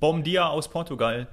[0.00, 1.26] Bom dia aus Portugal.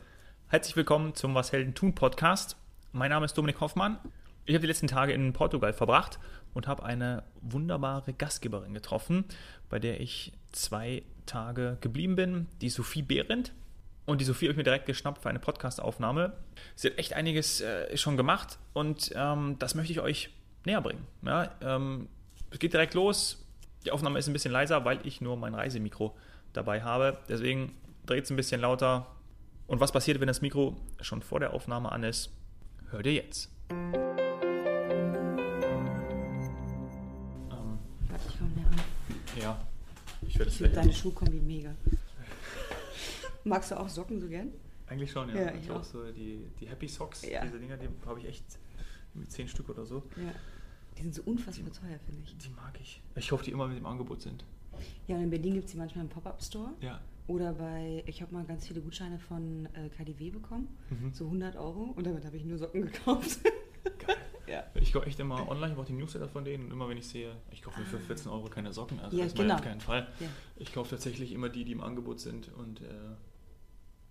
[0.48, 2.58] Herzlich willkommen zum Was Helden tun Podcast.
[2.94, 4.00] Mein Name ist Dominik Hoffmann.
[4.46, 6.18] Ich habe die letzten Tage in Portugal verbracht
[6.56, 9.26] und habe eine wunderbare Gastgeberin getroffen,
[9.70, 13.54] bei der ich zwei Tage geblieben bin, die Sophie Behrendt.
[14.08, 16.34] Und die Sophie habe ich mir direkt geschnappt für eine Podcastaufnahme.
[16.74, 20.32] Sie hat echt einiges äh, schon gemacht und ähm, das möchte ich euch
[20.66, 21.06] näher bringen.
[21.22, 22.10] Ja, ähm,
[22.50, 23.46] es geht direkt los.
[23.86, 26.18] Die Aufnahme ist ein bisschen leiser, weil ich nur mein Reisemikro
[26.54, 27.20] dabei habe.
[27.30, 29.08] Deswegen dreht es ein bisschen lauter.
[29.68, 32.30] Und was passiert, wenn das Mikro schon vor der Aufnahme an ist,
[32.92, 33.50] hört ihr jetzt.
[33.70, 33.94] Ähm,
[38.10, 38.80] Warte, ich komme näher ran.
[39.42, 39.58] ja,
[40.22, 40.78] ich werde es Ich finde vielleicht.
[40.78, 41.74] deine Schuhkombi mega.
[43.44, 44.50] Magst du auch Socken so gern?
[44.88, 45.36] Eigentlich schon, ja.
[45.46, 45.84] Ja, ich ich auch auch.
[45.84, 47.44] so die, die Happy Socks, Ja.
[47.44, 48.46] diese Dinger, die habe ich echt
[49.14, 50.04] mit zehn Stück oder so.
[50.18, 50.32] Ja.
[50.98, 52.38] Die sind so unfassbar teuer, finde ich.
[52.38, 53.02] Die mag ich.
[53.16, 54.46] Ich hoffe, die immer mit dem Angebot sind.
[55.08, 56.70] Ja, und in Berlin gibt es die manchmal im Pop-Up-Store.
[56.82, 57.00] Ja.
[57.28, 60.68] Oder bei, ich habe mal ganz viele Gutscheine von äh, KDW bekommen.
[60.90, 61.12] Mhm.
[61.14, 61.94] So 100 Euro.
[61.96, 63.40] Und damit habe ich nur Socken gekauft.
[64.06, 64.16] Geil.
[64.48, 64.64] ja.
[64.76, 67.08] Ich kaufe echt immer online, ich brauche die Newsletter von denen und immer wenn ich
[67.08, 69.56] sehe, ich kaufe mir für 14 Euro keine Socken, also Ja, das genau.
[69.56, 70.08] auf keinen Fall.
[70.20, 70.28] Ja.
[70.58, 72.86] Ich kaufe tatsächlich immer die, die im Angebot sind und äh,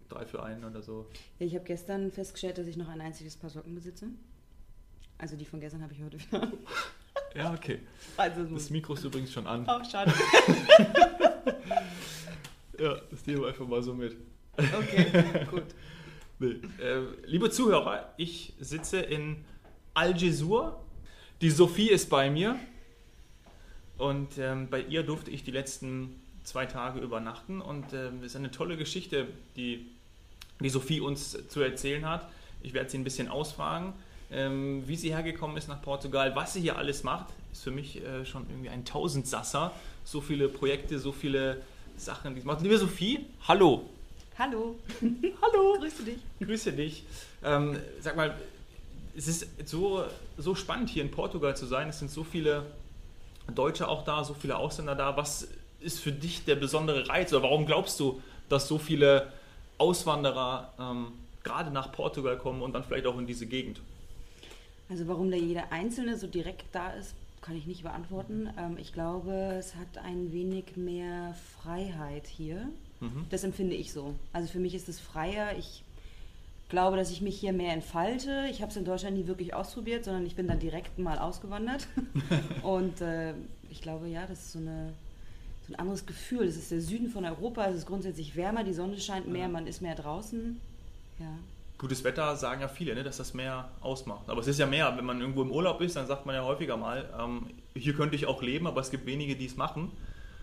[0.09, 1.07] drei für einen oder so.
[1.39, 4.07] ja ich habe gestern festgestellt, dass ich noch ein einziges Paar Socken besitze.
[5.19, 6.53] Also die von gestern habe ich heute wieder.
[7.37, 7.81] Ja, okay.
[8.17, 9.69] Also Das Mikro ist übrigens schon an.
[9.69, 10.13] auch schade.
[12.79, 14.17] Ja, das nehmen wir einfach mal so mit.
[14.57, 15.65] Okay, gut.
[16.41, 16.57] Nee.
[16.83, 19.45] Äh, liebe Zuhörer, ich sitze in
[19.95, 20.81] Algesur.
[21.41, 22.59] Die Sophie ist bei mir.
[23.99, 27.61] Und ähm, bei ihr durfte ich die letzten zwei Tage übernachten.
[27.61, 29.87] Und ähm, es ist eine tolle Geschichte, die
[30.61, 32.29] die Sophie uns zu erzählen hat.
[32.63, 33.93] Ich werde sie ein bisschen ausfragen,
[34.31, 37.27] ähm, wie sie hergekommen ist nach Portugal, was sie hier alles macht.
[37.53, 39.73] Ist für mich äh, schon irgendwie ein Tausendsasser.
[40.05, 41.63] So viele Projekte, so viele
[41.97, 42.63] Sachen, die sie macht.
[42.63, 43.89] Liebe Sophie, hallo.
[44.37, 44.75] Hallo.
[45.43, 45.77] Hallo.
[45.79, 46.19] Grüße dich.
[46.41, 47.05] Grüße dich.
[47.45, 48.37] Ähm, sag mal,
[49.17, 50.05] es ist so,
[50.37, 51.89] so spannend hier in Portugal zu sein.
[51.89, 52.67] Es sind so viele
[53.55, 55.17] Deutsche auch da, so viele Ausländer da.
[55.17, 55.47] Was
[55.79, 59.33] ist für dich der besondere Reiz oder warum glaubst du, dass so viele
[59.79, 61.13] Auswanderer ähm,
[61.45, 63.81] gerade nach Portugal kommen und dann vielleicht auch in diese Gegend?
[64.89, 68.49] Also warum da jeder Einzelne so direkt da ist, kann ich nicht beantworten.
[68.59, 72.69] Ähm, ich glaube, es hat ein wenig mehr Freiheit hier.
[73.01, 73.27] Mhm.
[73.29, 74.15] Das empfinde ich so.
[74.33, 75.57] Also für mich ist es freier.
[75.59, 75.83] Ich
[76.71, 78.47] glaube, dass ich mich hier mehr entfalte.
[78.51, 81.87] Ich habe es in Deutschland nie wirklich ausprobiert, sondern ich bin dann direkt mal ausgewandert.
[82.63, 83.35] Und äh,
[83.71, 84.95] ich glaube, ja, das ist so, eine,
[85.67, 86.47] so ein anderes Gefühl.
[86.47, 87.67] Das ist der Süden von Europa.
[87.67, 89.49] Es ist grundsätzlich wärmer, die Sonne scheint mehr, Ja.
[89.49, 90.59] man ist mehr draußen.
[91.19, 91.27] Ja.
[91.79, 94.29] Gutes Wetter sagen ja viele, ne, dass das mehr ausmacht.
[94.29, 96.45] Aber es ist ja mehr, wenn man irgendwo im Urlaub ist, dann sagt man ja
[96.45, 99.91] häufiger mal, ähm, hier könnte ich auch leben, aber es gibt wenige, die es machen.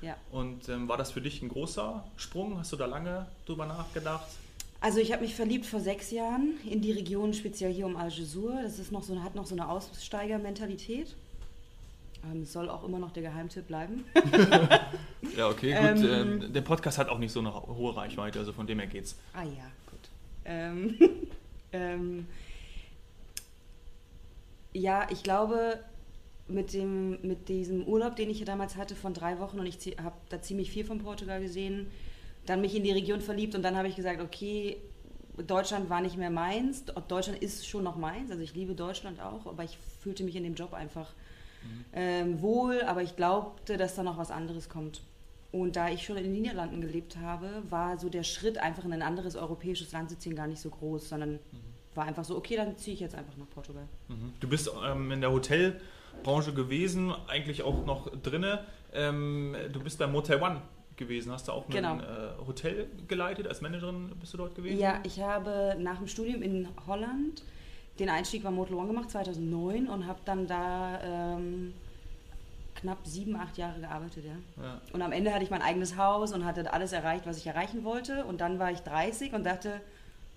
[0.01, 0.15] ja.
[0.31, 2.59] Und ähm, war das für dich ein großer Sprung?
[2.59, 4.27] Hast du da lange drüber nachgedacht?
[4.81, 8.59] Also ich habe mich verliebt vor sechs Jahren in die Region, speziell hier um Algesur.
[8.63, 11.15] Das ist noch so, hat noch so eine Aussteigermentalität.
[12.31, 14.03] Ähm, es soll auch immer noch der Geheimtipp bleiben.
[15.37, 18.67] Ja, okay, gut, Ähm, der Podcast hat auch nicht so eine hohe Reichweite, also von
[18.67, 19.15] dem her geht's.
[19.33, 19.90] ah ja, gut.
[20.45, 20.97] Ähm,
[21.71, 22.27] ähm,
[24.73, 25.79] ja, ich glaube,
[26.47, 29.97] mit, dem, mit diesem Urlaub, den ich hier damals hatte von drei Wochen und ich
[30.01, 31.87] habe da ziemlich viel von Portugal gesehen,
[32.45, 34.77] dann mich in die Region verliebt und dann habe ich gesagt, okay,
[35.37, 36.83] Deutschland war nicht mehr meins.
[37.07, 40.43] Deutschland ist schon noch meins, also ich liebe Deutschland auch, aber ich fühlte mich in
[40.43, 41.13] dem Job einfach
[41.93, 45.01] ähm, wohl, aber ich glaubte, dass da noch was anderes kommt.
[45.51, 48.93] Und da ich schon in den Niederlanden gelebt habe, war so der Schritt, einfach in
[48.93, 51.39] ein anderes europäisches Land zu ziehen, gar nicht so groß, sondern
[51.93, 53.85] war einfach so, okay, dann ziehe ich jetzt einfach nach Portugal.
[54.07, 54.31] Mhm.
[54.39, 58.65] Du bist ähm, in der Hotelbranche gewesen, eigentlich auch noch drinne.
[58.93, 60.61] Ähm, du bist bei Motel One
[60.95, 61.31] gewesen.
[61.33, 61.93] Hast du auch Genau.
[61.93, 63.47] ein äh, Hotel geleitet?
[63.47, 64.79] Als Managerin bist du dort gewesen?
[64.79, 67.43] Ja, ich habe nach dem Studium in Holland
[67.99, 71.73] den Einstieg bei Motel One gemacht, 2009, und habe dann da ähm,
[72.81, 74.63] knapp sieben, acht Jahre gearbeitet, ja.
[74.63, 74.81] Ja.
[74.91, 77.83] Und am Ende hatte ich mein eigenes Haus und hatte alles erreicht, was ich erreichen
[77.83, 78.25] wollte.
[78.25, 79.81] Und dann war ich 30 und dachte,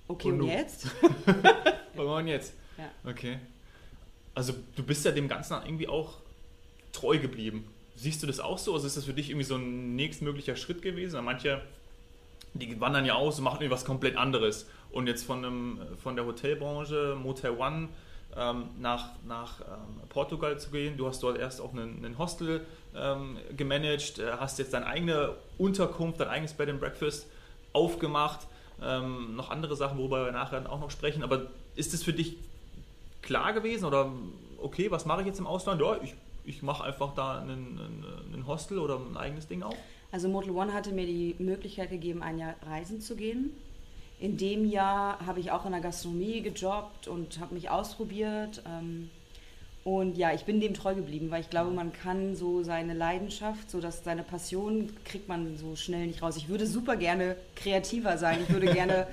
[0.08, 0.86] okay, Und und jetzt?
[1.94, 2.54] Wir jetzt?
[2.76, 3.10] Ja.
[3.10, 3.38] Okay.
[4.34, 6.14] Also du bist ja dem Ganzen irgendwie auch
[6.92, 7.66] treu geblieben.
[7.96, 8.74] Siehst du das auch so?
[8.74, 11.24] Also ist das für dich irgendwie so ein nächstmöglicher Schritt gewesen?
[11.24, 11.62] Manche,
[12.52, 14.66] die wandern ja aus und machen irgendwie was komplett anderes.
[14.90, 17.88] Und jetzt von, einem, von der Hotelbranche, Motel One,
[18.36, 20.96] ähm, nach, nach ähm, Portugal zu gehen.
[20.96, 25.34] Du hast dort erst auch einen, einen Hostel ähm, gemanagt, äh, hast jetzt deine eigene
[25.58, 27.26] Unterkunft, dein eigenes Bed and Breakfast
[27.72, 28.46] aufgemacht.
[28.82, 31.22] Ähm, noch andere Sachen, worüber wir nachher auch noch sprechen.
[31.22, 31.46] Aber
[31.76, 32.36] ist es für dich
[33.22, 34.12] klar gewesen oder
[34.58, 35.80] okay, was mache ich jetzt im Ausland?
[35.80, 36.14] Ja, ich,
[36.44, 37.80] ich mache einfach da einen,
[38.32, 39.76] einen, Hostel oder ein eigenes Ding auf.
[40.12, 43.50] Also Motel One hatte mir die Möglichkeit gegeben, ein Jahr reisen zu gehen.
[44.24, 48.62] In dem Jahr habe ich auch in der Gastronomie gejobbt und habe mich ausprobiert.
[48.66, 49.10] Ähm,
[49.84, 53.70] und ja, ich bin dem treu geblieben, weil ich glaube, man kann so seine Leidenschaft,
[53.70, 56.38] so dass seine Passion kriegt man so schnell nicht raus.
[56.38, 58.40] Ich würde super gerne kreativer sein.
[58.42, 59.06] Ich würde gerne,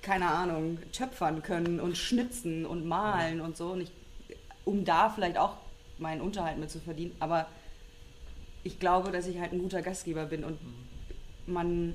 [0.00, 3.72] keine Ahnung, töpfern können und schnitzen und malen und so.
[3.72, 3.92] Und ich,
[4.64, 5.58] um da vielleicht auch
[5.98, 7.14] meinen Unterhalt mit zu verdienen.
[7.20, 7.48] Aber
[8.62, 10.58] ich glaube, dass ich halt ein guter Gastgeber bin und
[11.46, 11.94] man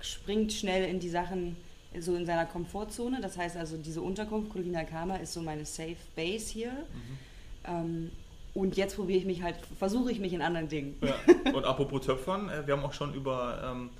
[0.00, 1.56] springt schnell in die Sachen
[2.00, 3.20] so in seiner Komfortzone.
[3.20, 6.72] Das heißt also, diese Unterkunft Colina Kama ist so meine Safe Base hier.
[6.72, 7.18] Mhm.
[7.64, 8.10] Ähm,
[8.54, 10.96] und jetzt probiere ich mich halt, versuche ich mich in anderen Dingen.
[11.00, 11.14] Ja.
[11.52, 13.90] Und apropos Töpfern, äh, wir haben auch schon über ähm,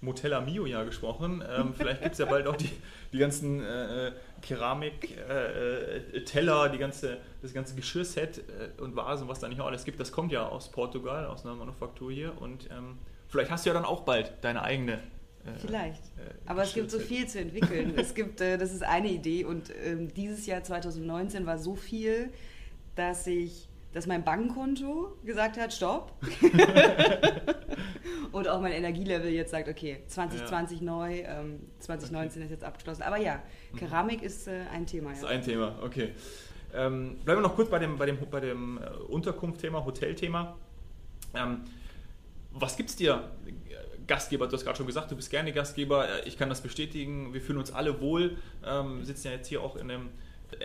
[0.00, 1.44] Motella Mio ja gesprochen.
[1.48, 2.70] Ähm, vielleicht gibt es ja bald auch die,
[3.12, 4.12] die ganzen äh,
[4.42, 9.66] Keramik-Teller, äh, äh die ganze, das ganze Geschirrset äh, und Vasen, was da nicht auch
[9.66, 10.00] alles gibt.
[10.00, 12.32] Das kommt ja aus Portugal, aus einer Manufaktur hier.
[12.40, 12.96] Und ähm,
[13.28, 15.00] vielleicht hast du ja dann auch bald deine eigene.
[15.54, 16.02] Äh, vielleicht.
[16.46, 17.94] Aber es gibt so viel zu entwickeln.
[17.96, 19.44] es gibt, das ist eine Idee.
[19.44, 22.30] Und ähm, dieses Jahr 2019 war so viel
[22.98, 26.12] dass ich, dass mein Bankkonto gesagt hat, stopp.
[28.32, 30.84] und auch mein Energielevel jetzt sagt, okay, 2020 ja.
[30.84, 32.44] neu, ähm, 2019 okay.
[32.44, 33.02] ist jetzt abgeschlossen.
[33.02, 33.40] Aber ja,
[33.72, 33.76] mhm.
[33.76, 35.10] Keramik ist äh, ein Thema.
[35.10, 35.16] Ja.
[35.16, 36.10] Ist ein Thema, okay.
[36.74, 40.56] Ähm, bleiben wir noch kurz bei dem, bei dem, bei dem äh, Unterkunftsthema, Hotelthema.
[41.34, 41.60] Ähm,
[42.50, 43.30] was gibt es dir,
[44.08, 47.32] Gastgeber, du hast gerade schon gesagt, du bist gerne Gastgeber, äh, ich kann das bestätigen,
[47.34, 50.08] wir fühlen uns alle wohl, ähm, sitzen ja jetzt hier auch in einem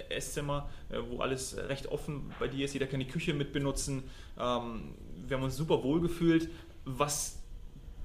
[0.10, 2.74] Esszimmer, äh, wo alles recht offen bei dir ist.
[2.74, 4.04] Jeder kann die Küche mit benutzen.
[4.40, 4.96] Ähm,
[5.28, 6.50] wir haben uns super wohl gefühlt.
[6.86, 7.40] Was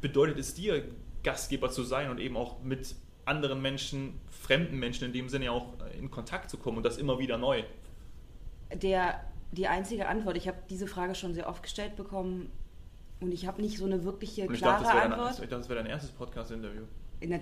[0.00, 0.85] bedeutet es dir,
[1.23, 2.94] Gastgeber zu sein und eben auch mit
[3.25, 7.19] anderen Menschen, fremden Menschen in dem Sinne auch in Kontakt zu kommen und das immer
[7.19, 7.62] wieder neu?
[8.73, 12.50] Der, die einzige Antwort, ich habe diese Frage schon sehr oft gestellt bekommen
[13.20, 15.20] und ich habe nicht so eine wirkliche klare dachte, Antwort.
[15.20, 16.82] Dein, ich dachte, das wäre dein erstes Podcast-Interview.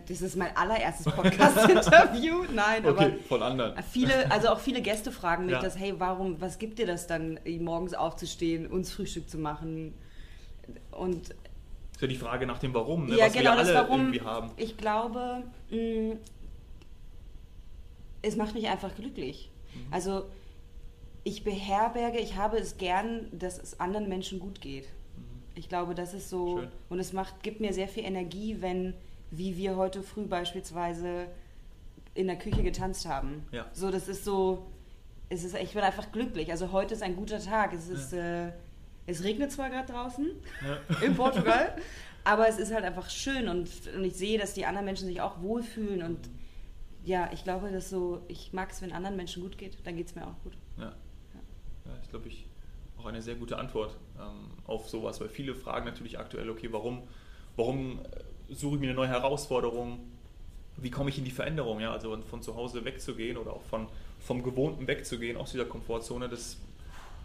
[0.08, 2.44] Das ist mein allererstes Podcast-Interview.
[2.54, 3.82] Nein, okay, aber von anderen.
[3.82, 5.60] Viele, also auch viele Gäste fragen mich ja.
[5.60, 9.92] das, hey, warum, was gibt dir das dann, morgens aufzustehen, uns Frühstück zu machen?
[10.92, 11.36] Und das
[11.96, 13.16] ist ja die Frage nach dem Warum, ne?
[13.16, 14.50] ja, was genau, wir alle das Warum, irgendwie haben.
[14.56, 16.18] Ich glaube, mh, mm,
[18.22, 19.50] es macht mich einfach glücklich.
[19.74, 19.92] Mhm.
[19.92, 20.24] Also
[21.24, 24.88] ich beherberge, ich habe es gern, dass es anderen Menschen gut geht.
[25.56, 26.68] Ich glaube, das ist so, Schön.
[26.90, 28.94] und es macht, gibt mir sehr viel Energie, wenn
[29.30, 31.26] wie wir heute früh beispielsweise
[32.14, 33.44] in der Küche getanzt haben.
[33.50, 33.66] Ja.
[33.72, 34.66] So, das ist so,
[35.28, 36.50] es ist, ich bin einfach glücklich.
[36.50, 37.72] Also heute ist ein guter Tag.
[37.72, 38.48] Es ist, ja.
[38.48, 38.52] äh,
[39.06, 40.26] es regnet zwar gerade draußen
[40.64, 40.96] ja.
[41.06, 41.76] in Portugal,
[42.24, 45.20] aber es ist halt einfach schön und, und ich sehe, dass die anderen Menschen sich
[45.20, 46.18] auch wohlfühlen und
[47.04, 50.08] ja, ich glaube, dass so, ich mag es, wenn anderen Menschen gut geht, dann geht
[50.08, 50.54] es mir auch gut.
[50.76, 51.92] Ja, ja.
[52.02, 52.45] ich glaube, ich
[53.06, 57.02] auch eine sehr gute Antwort ähm, auf sowas, weil viele fragen natürlich aktuell, okay, warum,
[57.56, 60.00] warum äh, suche ich mir eine neue Herausforderung,
[60.76, 63.86] wie komme ich in die Veränderung, ja, also von zu Hause wegzugehen oder auch von,
[64.20, 66.58] vom Gewohnten wegzugehen aus dieser Komfortzone, das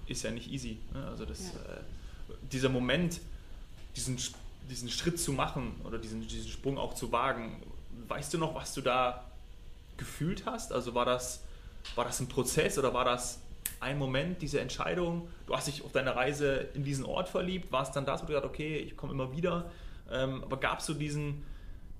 [0.07, 0.77] ist ja nicht easy.
[0.93, 1.05] Ne?
[1.07, 1.73] Also das, ja.
[1.73, 3.19] äh, dieser Moment,
[3.95, 4.17] diesen,
[4.69, 7.61] diesen Schritt zu machen oder diesen, diesen Sprung auch zu wagen,
[8.07, 9.25] weißt du noch, was du da
[9.97, 10.71] gefühlt hast?
[10.71, 11.41] Also war das,
[11.95, 13.39] war das ein Prozess oder war das
[13.81, 15.27] ein Moment, diese Entscheidung?
[15.47, 18.27] Du hast dich auf deine Reise in diesen Ort verliebt, war es dann das, wo
[18.27, 19.71] du gesagt okay, ich komme immer wieder?
[20.09, 21.43] Ähm, aber gab es so diesen,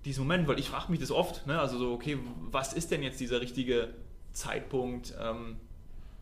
[0.06, 1.60] diesen Moment, weil ich frage mich das oft, ne?
[1.60, 2.18] also so, okay,
[2.52, 3.90] was ist denn jetzt dieser richtige
[4.32, 5.58] Zeitpunkt, ähm,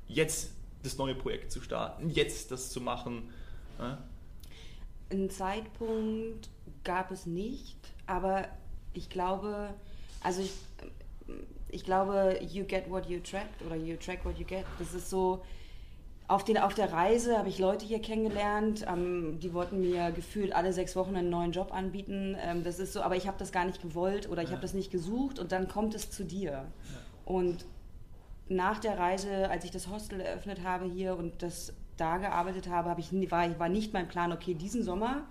[0.08, 3.30] jetzt das neue Projekt zu starten, jetzt das zu machen?
[3.78, 3.98] Ne?
[5.12, 6.50] Einen Zeitpunkt
[6.84, 8.48] gab es nicht, aber
[8.94, 9.74] ich glaube,
[10.22, 10.51] also ich,
[11.70, 14.66] ich glaube, you get what you attract oder you attract what you get.
[14.78, 15.42] Das ist so,
[16.30, 20.54] auf, den, auf der Reise habe ich Leute hier kennengelernt, ähm, die wollten mir gefühlt
[20.54, 22.38] alle sechs Wochen einen neuen Job anbieten.
[22.40, 24.54] Ähm, das ist so, aber ich habe das gar nicht gewollt oder ich ja.
[24.54, 26.52] habe das nicht gesucht und dann kommt es zu dir.
[26.52, 26.66] Ja.
[27.26, 27.66] Und
[28.48, 32.90] nach der Reise, als ich das Hostel eröffnet habe hier und das da gearbeitet habe,
[32.90, 35.24] habe ich, war, war nicht mein Plan, okay, diesen Sommer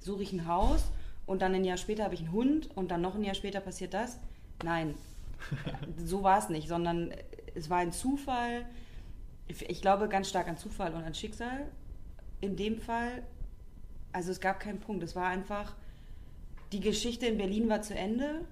[0.00, 0.84] suche ich ein Haus
[1.26, 3.60] und dann ein Jahr später habe ich einen Hund und dann noch ein Jahr später
[3.60, 4.18] passiert das.
[4.64, 4.94] Nein,
[5.96, 7.12] so war es nicht, sondern
[7.54, 8.66] es war ein Zufall
[9.48, 11.66] ich glaube ganz stark an Zufall und an Schicksal.
[12.40, 13.22] In dem Fall,
[14.12, 15.02] also es gab keinen Punkt.
[15.02, 15.74] Es war einfach,
[16.72, 18.44] die Geschichte in Berlin war zu Ende.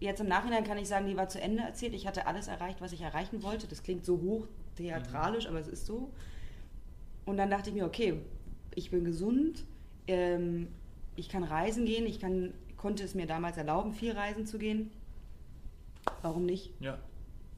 [0.00, 1.94] Jetzt im Nachhinein kann ich sagen, die war zu Ende erzählt.
[1.94, 3.66] Ich hatte alles erreicht, was ich erreichen wollte.
[3.66, 4.46] Das klingt so hoch
[4.76, 5.50] theatralisch, mhm.
[5.50, 6.10] aber es ist so.
[7.24, 8.20] Und dann dachte ich mir, okay,
[8.74, 9.64] ich bin gesund,
[10.06, 10.68] ähm,
[11.14, 14.90] ich kann reisen gehen, ich kann, konnte es mir damals erlauben, viel reisen zu gehen.
[16.22, 16.72] Warum nicht?
[16.80, 16.98] Ja,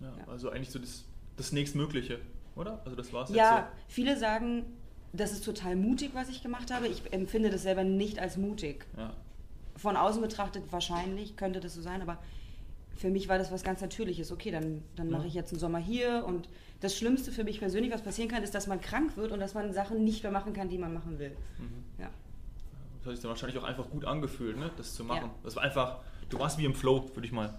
[0.00, 0.28] ja, ja.
[0.28, 1.04] also eigentlich so das,
[1.36, 2.20] das nächstmögliche
[2.58, 2.80] oder?
[2.84, 3.72] Also das war's ja, jetzt so.
[3.88, 4.64] viele sagen,
[5.12, 6.88] das ist total mutig, was ich gemacht habe.
[6.88, 8.84] Ich empfinde das selber nicht als mutig.
[8.96, 9.14] Ja.
[9.76, 12.18] Von außen betrachtet wahrscheinlich könnte das so sein, aber
[12.96, 14.32] für mich war das was ganz Natürliches.
[14.32, 16.48] Okay, dann, dann mache ich jetzt einen Sommer hier und
[16.80, 19.54] das Schlimmste für mich persönlich, was passieren kann, ist, dass man krank wird und dass
[19.54, 21.36] man Sachen nicht mehr machen kann, die man machen will.
[21.58, 21.84] Mhm.
[21.98, 22.10] Ja.
[22.98, 24.70] Das hat sich dann wahrscheinlich auch einfach gut angefühlt, ne?
[24.76, 25.26] das zu machen.
[25.26, 25.34] Ja.
[25.44, 27.54] Das war einfach, du warst wie im Flow, würde ich mal,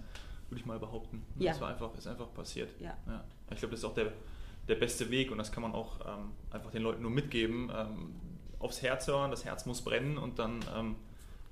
[0.50, 1.22] würde ich mal behaupten.
[1.38, 1.52] Ja.
[1.52, 2.70] Das war einfach, ist einfach passiert.
[2.80, 2.96] Ja.
[3.50, 4.12] Ich glaube, das ist auch der,
[4.68, 7.70] der beste Weg und das kann man auch ähm, einfach den Leuten nur mitgeben.
[7.74, 8.14] Ähm,
[8.58, 10.96] aufs Herz hören, das Herz muss brennen und dann ähm,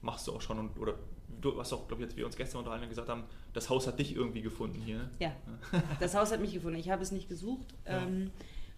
[0.03, 0.95] machst du auch schon und, oder
[1.41, 3.99] du hast auch, glaube ich, als wir uns gestern unterhalten gesagt haben, das Haus hat
[3.99, 4.99] dich irgendwie gefunden hier.
[4.99, 5.11] Ne?
[5.19, 5.33] Ja,
[6.01, 6.79] das Haus hat mich gefunden.
[6.79, 7.75] Ich habe es nicht gesucht.
[7.87, 8.03] Ja.
[8.03, 8.31] Ähm,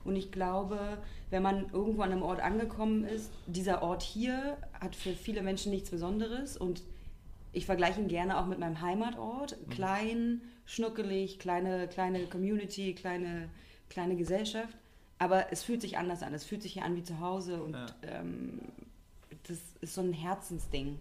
[0.04, 0.78] und ich glaube,
[1.28, 5.70] wenn man irgendwo an einem Ort angekommen ist, dieser Ort hier hat für viele Menschen
[5.70, 6.56] nichts Besonderes.
[6.56, 6.82] Und
[7.52, 9.56] ich vergleiche ihn gerne auch mit meinem Heimatort.
[9.66, 9.70] Mhm.
[9.70, 13.48] Klein, schnuckelig, kleine, kleine Community, kleine,
[13.88, 14.76] kleine Gesellschaft.
[15.18, 16.32] Aber es fühlt sich anders an.
[16.32, 17.62] Es fühlt sich hier an wie zu Hause.
[17.62, 17.86] Und Ja.
[18.02, 18.60] ähm,
[19.48, 20.98] das ist so ein Herzensding.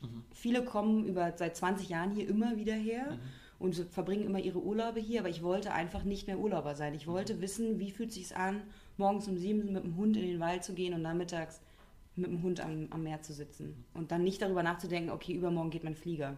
[0.00, 0.24] Mhm.
[0.32, 3.18] Viele kommen über seit 20 Jahren hier immer wieder her Mhm.
[3.58, 6.94] und verbringen immer ihre Urlaube hier, aber ich wollte einfach nicht mehr Urlauber sein.
[6.94, 7.12] Ich Mhm.
[7.12, 8.62] wollte wissen, wie fühlt sich an,
[8.96, 11.60] morgens um sieben mit dem Hund in den Wald zu gehen und nachmittags
[12.16, 13.84] mit dem Hund am, am Meer zu sitzen.
[13.94, 16.36] Und dann nicht darüber nachzudenken, okay, übermorgen geht mein Flieger.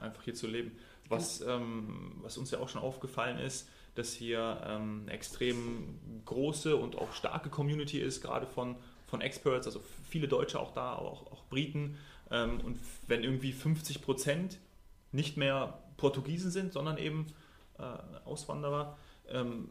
[0.00, 0.72] einfach hier zu leben.
[1.08, 6.76] Was, ähm, was uns ja auch schon aufgefallen ist, dass hier ähm, eine extrem große
[6.76, 8.76] und auch starke Community ist, gerade von,
[9.06, 11.96] von Experts, also viele Deutsche auch da, aber auch, auch Briten.
[12.30, 14.58] Ähm, und wenn irgendwie 50 Prozent
[15.12, 17.26] nicht mehr Portugiesen sind, sondern eben
[17.78, 17.82] äh,
[18.24, 18.98] Auswanderer,
[19.28, 19.70] ähm,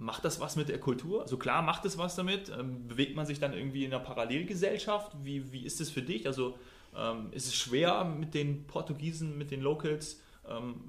[0.00, 1.22] macht das was mit der Kultur?
[1.22, 2.48] Also klar, macht es was damit.
[2.48, 5.12] Ähm, bewegt man sich dann irgendwie in einer Parallelgesellschaft?
[5.22, 6.26] Wie, wie ist es für dich?
[6.26, 6.56] Also
[6.96, 10.80] ähm, ist es schwer mit den Portugiesen, mit den Locals ähm,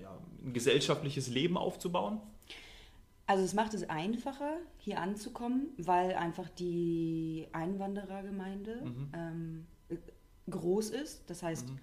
[0.00, 2.20] ja, ein gesellschaftliches Leben aufzubauen?
[3.26, 9.08] Also es macht es einfacher, hier anzukommen, weil einfach die Einwanderergemeinde Mhm.
[9.12, 9.66] ähm,
[10.48, 11.28] groß ist.
[11.28, 11.78] Das heißt, Mhm.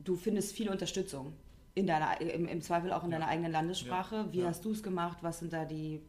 [0.00, 1.34] du findest viel Unterstützung
[1.74, 3.18] in deiner, im, im Zweifel auch in Ja.
[3.18, 4.16] deiner eigenen Landessprache.
[4.16, 4.32] Ja.
[4.32, 4.46] Wie Ja.
[4.46, 5.18] hast du es gemacht?
[5.22, 6.00] Was sind da die,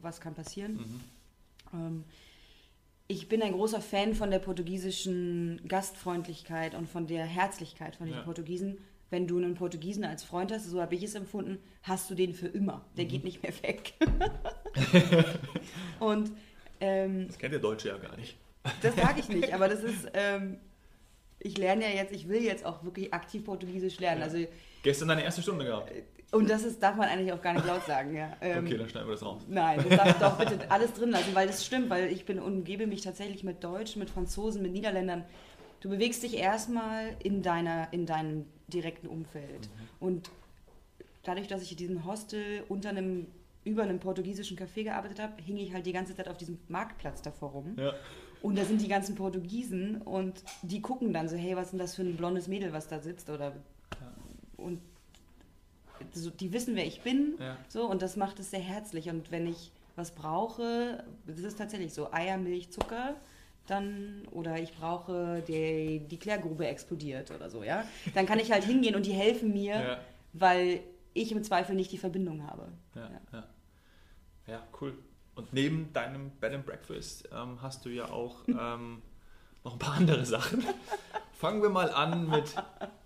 [0.00, 0.74] was kann passieren?
[0.74, 1.00] Mhm.
[1.74, 2.04] Ähm,
[3.06, 8.22] ich bin ein großer Fan von der portugiesischen Gastfreundlichkeit und von der Herzlichkeit von den.
[8.24, 8.78] Portugiesen.
[9.10, 12.34] Wenn du einen Portugiesen als Freund hast, so habe ich es empfunden, hast du den
[12.34, 12.84] für immer.
[12.98, 13.08] Der Mhm.
[13.08, 13.94] geht nicht mehr weg.
[16.00, 16.30] und
[16.80, 18.36] ähm, Das kennt der Deutsche ja gar nicht.
[18.82, 20.58] das sage ich nicht, aber das ist, ähm,
[21.40, 24.20] ich lerne ja jetzt, ich will jetzt auch wirklich aktiv Portugiesisch lernen.
[24.20, 24.26] Ja.
[24.26, 24.46] Also,
[24.82, 25.90] Gestern deine erste Stunde gehabt.
[26.32, 28.14] und das ist, darf man eigentlich auch gar nicht laut sagen.
[28.14, 28.36] Ja.
[28.40, 29.42] Ähm, Okay, dann schneiden wir das raus.
[29.48, 32.38] Nein, das darfst du doch bitte alles drin lassen, weil das stimmt, weil ich bin
[32.38, 35.24] umgebe mich tatsächlich mit Deutschen, mit Franzosen, mit Niederländern.
[35.80, 39.68] Du bewegst dich erstmal in deiner, in deinem direkten Umfeld.
[40.00, 40.30] Und
[41.22, 43.26] dadurch, dass ich in diesem Hostel unter einem,
[43.64, 47.22] über einem portugiesischen Café gearbeitet habe, hing ich halt die ganze Zeit auf diesem Marktplatz
[47.22, 47.76] davor rum.
[47.78, 47.94] Ja.
[48.42, 51.78] Und da sind die ganzen Portugiesen und die gucken dann so, hey, was ist denn
[51.80, 53.30] das für ein blondes Mädel, was da sitzt?
[53.30, 53.52] Oder
[54.58, 54.80] und
[56.12, 57.34] so, die wissen, wer ich bin.
[57.40, 57.56] Ja.
[57.68, 59.08] So, und das macht es sehr herzlich.
[59.08, 63.16] Und wenn ich was brauche, das ist tatsächlich so, Eier, Milch, Zucker,
[63.66, 67.84] dann, oder ich brauche, die, die Klärgrube explodiert oder so, ja,
[68.14, 69.98] dann kann ich halt hingehen und die helfen mir, Ja.
[70.32, 70.80] weil
[71.14, 72.68] ich im Zweifel nicht die Verbindung habe.
[72.94, 73.44] Ja, Ja.
[74.46, 74.62] ja.
[74.80, 74.96] cool.
[75.34, 79.02] Und neben deinem Bed and Breakfast ähm, hast du ja auch ähm,
[79.64, 80.64] noch ein paar andere Sachen.
[81.32, 82.54] Fangen wir mal an mit,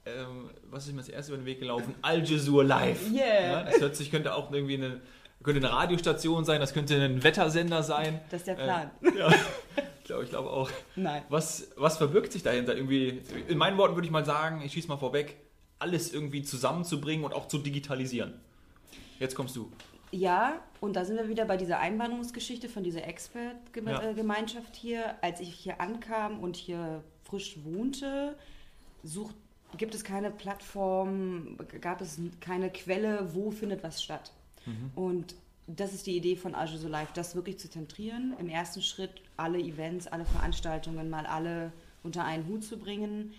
[0.07, 1.95] ähm, was ist mir als erstes über den Weg gelaufen?
[2.03, 3.11] Al Jazeera Live.
[3.13, 3.53] Yeah.
[3.53, 5.01] Ja, das hört sich, könnte auch irgendwie eine,
[5.43, 8.21] könnte eine Radiostation sein, das könnte ein Wettersender sein.
[8.31, 8.91] Das ist der Plan.
[9.03, 9.19] Äh,
[10.09, 10.71] ja, ich glaube auch.
[10.97, 11.23] Nein.
[11.29, 12.75] Was, was verbirgt sich dahinter?
[12.75, 15.37] Irgendwie, in meinen Worten würde ich mal sagen, ich schieße mal vorweg,
[15.79, 18.35] alles irgendwie zusammenzubringen und auch zu digitalisieren.
[19.19, 19.71] Jetzt kommst du.
[20.11, 23.07] Ja, und da sind wir wieder bei dieser Einwanderungsgeschichte von dieser Ja.
[23.07, 25.15] Expert-Gemeinschaft hier.
[25.23, 28.37] Als ich hier ankam und hier frisch wohnte,
[29.03, 29.35] sucht,
[29.79, 34.33] gibt es keine Plattform, gab es keine Quelle, wo findet was statt.
[34.95, 35.35] Und
[35.67, 38.35] das ist die Idee von Azure So Live, das wirklich zu zentrieren.
[38.39, 43.33] Im ersten Schritt alle Events, alle Veranstaltungen mal alle unter einen Hut zu bringen.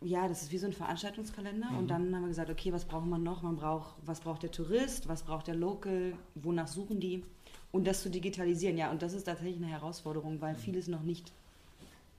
[0.00, 1.70] Ja, das ist wie so ein Veranstaltungskalender.
[1.76, 3.42] Und dann haben wir gesagt, okay, was braucht man noch?
[3.42, 5.08] Man braucht, was braucht der Tourist?
[5.08, 6.14] Was braucht der Local?
[6.36, 7.24] Wonach suchen die?
[7.72, 8.90] Und das zu digitalisieren, ja.
[8.90, 11.32] Und das ist tatsächlich eine Herausforderung, weil vieles noch nicht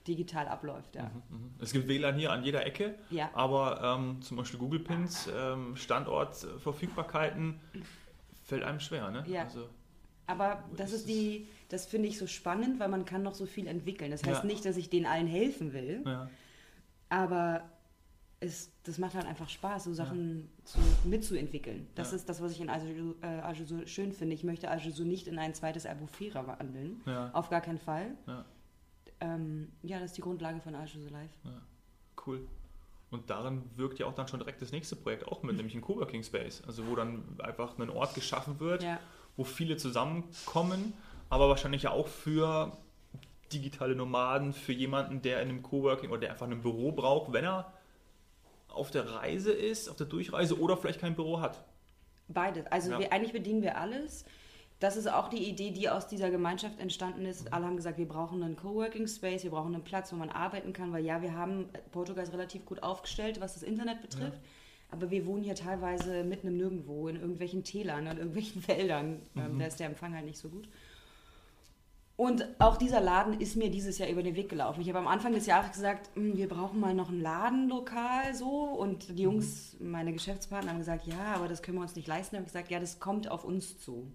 [0.09, 1.11] digital abläuft, ja.
[1.29, 1.51] Mhm.
[1.59, 3.29] Es gibt WLAN hier an jeder Ecke, Ja.
[3.33, 7.59] aber ähm, zum Beispiel Google Pins, ähm, Standortverfügbarkeiten
[8.43, 9.23] fällt einem schwer, ne?
[9.27, 9.43] Ja.
[9.43, 9.69] Also,
[10.27, 13.65] Aber das ist die, das finde ich so spannend, weil man kann noch so viel
[13.67, 14.11] entwickeln.
[14.11, 14.47] Das heißt Ja.
[14.47, 16.29] nicht, dass ich denen allen helfen will, ja.
[17.09, 17.63] aber
[18.41, 21.87] es, das macht halt einfach Spaß, so Sachen zu, mitzuentwickeln.
[21.95, 22.15] Das Ja.
[22.17, 24.33] ist das, was ich in Azure, äh, schön finde.
[24.35, 27.01] Ich möchte so nicht in ein zweites Albufera wandeln.
[27.05, 27.31] Ja.
[27.33, 28.11] Auf gar keinen Fall.
[29.21, 29.27] Ja.
[29.35, 31.31] Ähm, ja, das ist die Grundlage von Azure so Live.
[31.43, 31.51] ja,
[32.25, 32.47] cool.
[33.11, 35.81] Und darin wirkt ja auch dann schon direkt das nächste Projekt auch mit, nämlich ein
[35.81, 36.61] Coworking Space.
[36.67, 38.99] Also wo dann einfach ein Ort geschaffen wird, Ja.
[39.35, 40.93] wo viele zusammenkommen,
[41.29, 42.77] aber wahrscheinlich ja auch für
[43.51, 47.45] digitale Nomaden, für jemanden, der in einem Coworking oder der einfach ein Büro braucht, wenn
[47.45, 47.73] er
[48.67, 51.65] auf der Reise ist, auf der Durchreise oder vielleicht kein Büro hat.
[52.27, 52.67] Beides.
[52.67, 52.99] Also Ja.
[52.99, 54.23] wir, eigentlich bedienen wir alles.
[54.79, 57.51] Das ist auch die Idee, die aus dieser Gemeinschaft entstanden ist.
[57.51, 60.71] Alle haben gesagt, wir brauchen einen Coworking Space, wir brauchen einen Platz, wo man arbeiten
[60.71, 64.39] kann, weil ja, wir haben Portugal ist relativ gut aufgestellt, was das Internet betrifft.
[64.91, 69.21] Aber wir wohnen hier teilweise mitten im Nirgendwo, in irgendwelchen Tälern, in irgendwelchen Wäldern.
[69.35, 70.69] Ähm, da ist der Empfang halt nicht so gut.
[72.15, 74.81] Und auch dieser Laden ist mir dieses Jahr über den Weg gelaufen.
[74.81, 78.49] Ich habe am Anfang des Jahres gesagt, "Hm, wir brauchen mal noch ein Ladenlokal so.
[78.49, 82.35] Und die Jungs, meine Geschäftspartner, haben gesagt, ja, aber das können wir uns nicht leisten.
[82.35, 84.11] Da habe ich gesagt, ja, das kommt auf uns zu.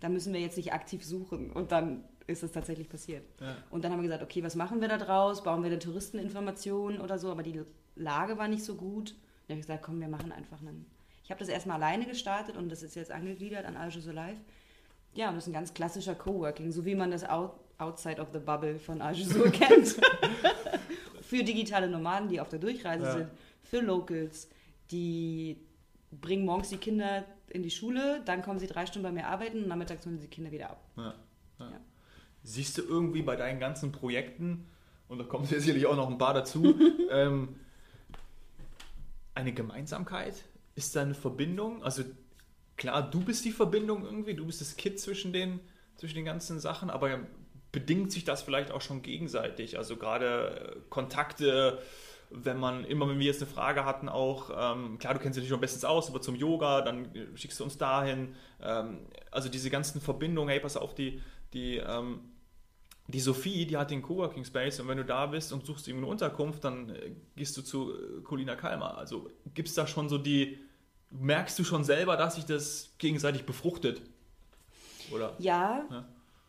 [0.00, 1.50] Da müssen wir jetzt nicht aktiv suchen.
[1.52, 3.24] Und dann ist es tatsächlich passiert.
[3.40, 3.56] Ja.
[3.70, 5.42] Und dann haben wir gesagt, okay, was machen wir da draus?
[5.42, 7.30] Bauen wir eine Touristeninformation oder so?
[7.30, 7.60] Aber die
[7.94, 9.10] Lage war nicht so gut.
[9.46, 10.86] Dann habe ich gesagt, komm, wir machen einfach einen.
[11.24, 14.38] Ich habe das erstmal alleine gestartet und das ist jetzt angegliedert an Aljo So Live.
[15.14, 18.28] Ja, und das ist ein ganz klassischer Coworking, so wie man das out, Outside of
[18.32, 19.96] the Bubble von Aljo So kennt.
[21.22, 23.12] für digitale Nomaden, die auf der Durchreise Ja.
[23.12, 23.28] sind,
[23.62, 24.48] für Locals,
[24.90, 25.56] die
[26.10, 29.62] bringen morgens die Kinder in die Schule, dann kommen sie drei Stunden bei mir arbeiten
[29.62, 30.84] und nachmittags holen sie die Kinder wieder ab.
[30.96, 31.14] Ja.
[31.58, 31.70] Ja.
[31.70, 31.80] Ja.
[32.42, 34.66] Siehst du irgendwie bei deinen ganzen Projekten,
[35.08, 36.78] und da kommt sicherlich auch noch ein paar dazu,
[37.10, 37.56] ähm,
[39.34, 40.44] eine Gemeinsamkeit?
[40.74, 41.82] Ist da eine Verbindung?
[41.82, 42.04] Also
[42.76, 45.60] klar, du bist die Verbindung irgendwie, du bist das Kid zwischen den,
[45.96, 47.20] zwischen den ganzen Sachen, aber
[47.72, 49.78] bedingt sich das vielleicht auch schon gegenseitig?
[49.78, 51.82] Also gerade äh, Kontakte,
[52.30, 55.48] wenn man, immer wenn wir jetzt eine Frage hatten, auch, ähm, klar, du kennst dich
[55.48, 58.34] schon bestens aus, aber zum Yoga, dann äh, schickst du uns dahin.
[58.60, 61.20] Ähm, also diese ganzen Verbindungen, hey, pass auf, die,
[61.52, 62.20] die, ähm,
[63.08, 66.10] die Sophie, die hat den Coworking Space und wenn du da bist und suchst irgendeine
[66.10, 68.98] Unterkunft, dann äh, gehst du zu äh, Colina Kalmar.
[68.98, 70.58] Also gibt es da schon so die,
[71.10, 74.02] merkst du schon selber, dass sich das gegenseitig befruchtet?
[75.12, 75.34] Oder?
[75.38, 76.04] Ja, Ja.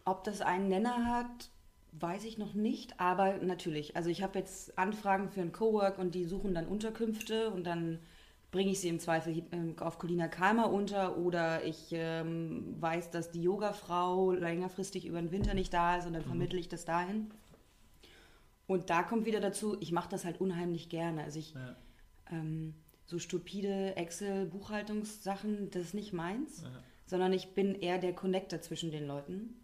[0.06, 1.50] ob das einen Nenner hat,
[2.00, 3.96] weiß ich noch nicht, aber natürlich.
[3.96, 8.00] Also ich habe jetzt Anfragen für ein Cowork und die suchen dann Unterkünfte und dann
[8.52, 13.32] bringe ich sie im Zweifel ähm, auf Colina Kalmar unter oder ich ähm, weiß, dass
[13.32, 17.30] die Yogafrau längerfristig über den Winter nicht da ist und dann vermittle ich das dahin.
[18.68, 21.24] Und da kommt wieder dazu, ich mache das halt unheimlich gerne.
[21.24, 21.76] Also ich Ja.
[22.32, 22.74] ähm,
[23.06, 26.70] so stupide Excel-Buchhaltungssachen, das ist nicht meins, Ja.
[27.06, 29.56] sondern ich bin eher der Connector zwischen den Leuten.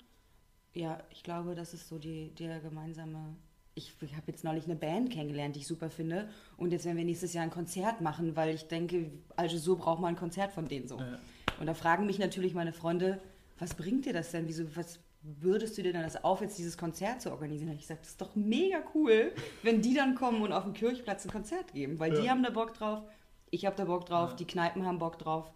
[0.73, 3.35] Ja, ich glaube, das ist so die, der gemeinsame.
[3.75, 6.29] Ich, ich habe jetzt neulich eine Band kennengelernt, die ich super finde.
[6.57, 9.99] Und jetzt werden wir nächstes Jahr ein Konzert machen, weil ich denke, also so braucht
[10.01, 10.99] man ein Konzert von denen so.
[10.99, 11.17] Ja.
[11.59, 13.19] Und da fragen mich natürlich meine Freunde,
[13.59, 14.47] was bringt dir das denn?
[14.47, 17.71] Wieso, was würdest du dir denn das auf, jetzt dieses Konzert zu organisieren?
[17.71, 19.31] Und ich sage, das ist doch mega cool,
[19.61, 22.31] wenn die dann kommen und auf dem Kirchplatz ein Konzert geben, weil die Ja.
[22.31, 23.01] haben da Bock drauf,
[23.49, 24.35] ich habe da Bock drauf, Ja.
[24.35, 25.51] die Kneipen haben Bock drauf.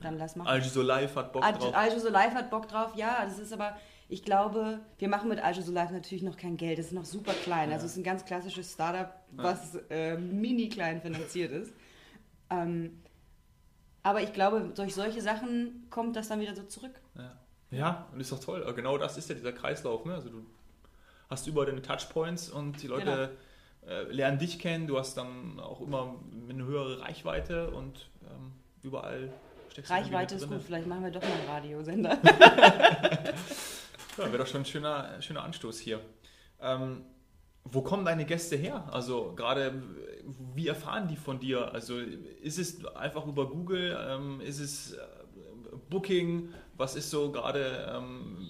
[0.00, 0.48] Dann lass machen.
[0.48, 1.74] Also so live hat Bock drauf.
[1.74, 3.76] Aljo So Live hat Bock drauf, ja, das ist aber,
[4.10, 7.04] ich glaube, wir machen mit Aljo So Live natürlich noch kein Geld, das ist noch
[7.04, 7.70] super klein.
[7.70, 11.74] Also es ist ein ganz klassisches Startup, was äh, mini klein finanziert ist.
[12.48, 13.02] Ähm,
[14.02, 16.98] aber ich glaube, durch solche Sachen kommt das dann wieder so zurück.
[17.16, 17.36] Ja.
[17.70, 18.62] ja, und ist doch toll.
[18.62, 20.06] Aber Genau das ist ja dieser Kreislauf.
[20.06, 20.14] Ne?
[20.14, 20.46] Also du
[21.28, 23.36] hast überall deine Touchpoints und die Leute
[23.86, 24.86] äh, lernen dich kennen.
[24.86, 26.14] Du hast dann auch immer
[26.48, 29.30] eine höhere Reichweite und ähm, überall
[29.70, 32.18] steckst du Reichweite ist gut, vielleicht machen wir doch mal einen Radiosender.
[34.18, 36.00] Ja, wäre doch schon ein schöner, schöner Anstoß hier.
[36.60, 37.04] Ähm,
[37.64, 38.88] wo kommen deine Gäste her?
[38.92, 39.82] Also gerade,
[40.54, 41.72] wie erfahren die von dir?
[41.72, 43.96] Also ist es einfach über Google?
[44.08, 44.98] Ähm, ist es äh,
[45.90, 46.52] Booking?
[46.76, 48.48] Was ist so gerade, ähm,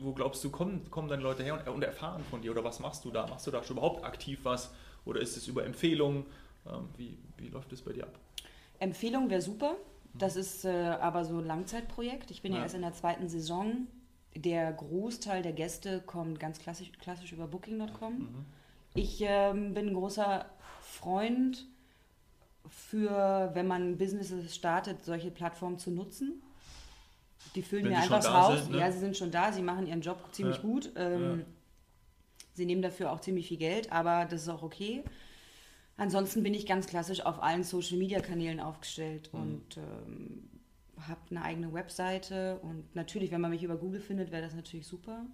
[0.00, 2.50] wo glaubst du, kommen, kommen deine Leute her und, und erfahren von dir?
[2.50, 3.26] Oder was machst du da?
[3.26, 4.72] Machst du da schon überhaupt aktiv was?
[5.04, 6.26] Oder ist es über Empfehlungen?
[6.66, 8.18] Ähm, wie, wie läuft es bei dir ab?
[8.78, 9.76] Empfehlung wäre super.
[10.14, 12.30] Das ist äh, aber so ein Langzeitprojekt.
[12.30, 12.58] Ich bin ja.
[12.58, 12.64] Ja.
[12.64, 13.86] erst in der zweiten Saison.
[14.40, 18.14] Der Großteil der Gäste kommt ganz klassisch, klassisch über Booking.com.
[18.18, 18.44] Mhm.
[18.94, 20.46] Ich ähm, bin ein großer
[20.80, 21.66] Freund
[22.68, 26.40] für, wenn man Businesses startet, solche Plattformen zu nutzen.
[27.54, 28.60] Die füllen Wenn mir einfach Haus.
[28.60, 28.78] sind, ne?
[28.78, 30.62] Ja, sie sind schon da, sie machen ihren Job ziemlich Ja.
[30.62, 30.92] gut.
[30.96, 31.44] Ähm, Ja.
[32.54, 35.04] Sie nehmen dafür auch ziemlich viel Geld, aber das ist auch okay.
[35.96, 39.40] Ansonsten bin ich ganz klassisch auf allen Social-Media-Kanälen aufgestellt Mhm.
[39.40, 40.48] und ähm,
[41.06, 42.58] habe eine eigene Webseite.
[42.62, 45.26] Und natürlich, wenn man mich über Google findet, wäre das natürlich super.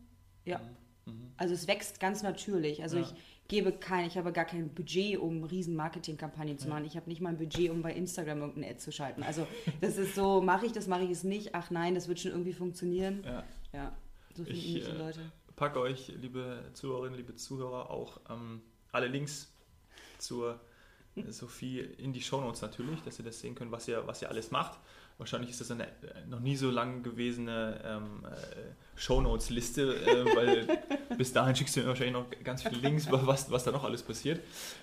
[0.44, 0.60] Ja.
[1.06, 1.32] Mhm.
[1.36, 2.82] Also es wächst ganz natürlich.
[2.82, 3.02] Also Ja.
[3.02, 3.14] ich
[3.48, 6.74] gebe kein, ich habe gar kein Budget, um riesen Marketingkampagnen zu Ja.
[6.74, 6.84] machen.
[6.86, 9.22] Ich habe nicht mal ein Budget, um bei Instagram irgendeine Ad zu schalten.
[9.22, 9.46] Also
[9.80, 11.54] das ist so, mache ich das, mache ich es nicht.
[11.54, 13.22] Ach nein, das wird schon irgendwie funktionieren.
[13.24, 13.44] Ja.
[13.72, 13.96] Ja,
[14.34, 15.20] so finden Ich, mich die äh, Leute.
[15.56, 19.52] packe euch, liebe Zuhörerinnen, liebe Zuhörer, auch ähm, alle Links
[20.18, 20.60] zur
[21.28, 24.50] Sophie in die Shownotes natürlich, dass ihr das sehen könnt, was ihr, was ihr alles
[24.50, 24.78] macht.
[25.16, 25.86] Wahrscheinlich ist das eine
[26.28, 30.82] noch nie so lang gewesene ähm, äh, Shownotes-Liste, äh, weil
[31.16, 34.02] bis dahin schickst du mir wahrscheinlich noch ganz viele Links, was, was da noch alles
[34.02, 34.40] passiert.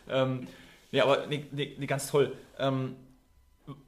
[0.07, 0.47] Ähm,
[0.91, 2.35] ja, aber nee, nee, nee, ganz toll.
[2.59, 2.95] Ähm,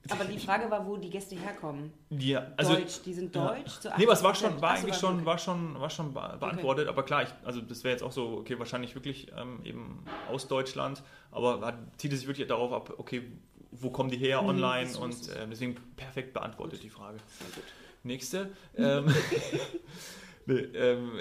[0.10, 1.92] aber die Frage war, wo die Gäste herkommen.
[2.10, 3.84] Die, also, Deutsch, die sind deutsch?
[3.84, 3.98] Ja.
[3.98, 6.94] nee, was war schon, war eigentlich schon, war schon, war schon beantwortet, okay.
[6.94, 10.48] aber klar, ich, also das wäre jetzt auch so, okay, wahrscheinlich wirklich ähm, eben aus
[10.48, 11.02] Deutschland,
[11.32, 13.24] aber zieht es sich wirklich darauf ab, okay,
[13.82, 16.84] wo kommen die her mhm, online und äh, deswegen perfekt beantwortet gut.
[16.84, 17.18] die Frage.
[18.04, 18.52] Nächste.
[18.76, 19.14] Ähm,
[20.46, 21.12] nee, ähm,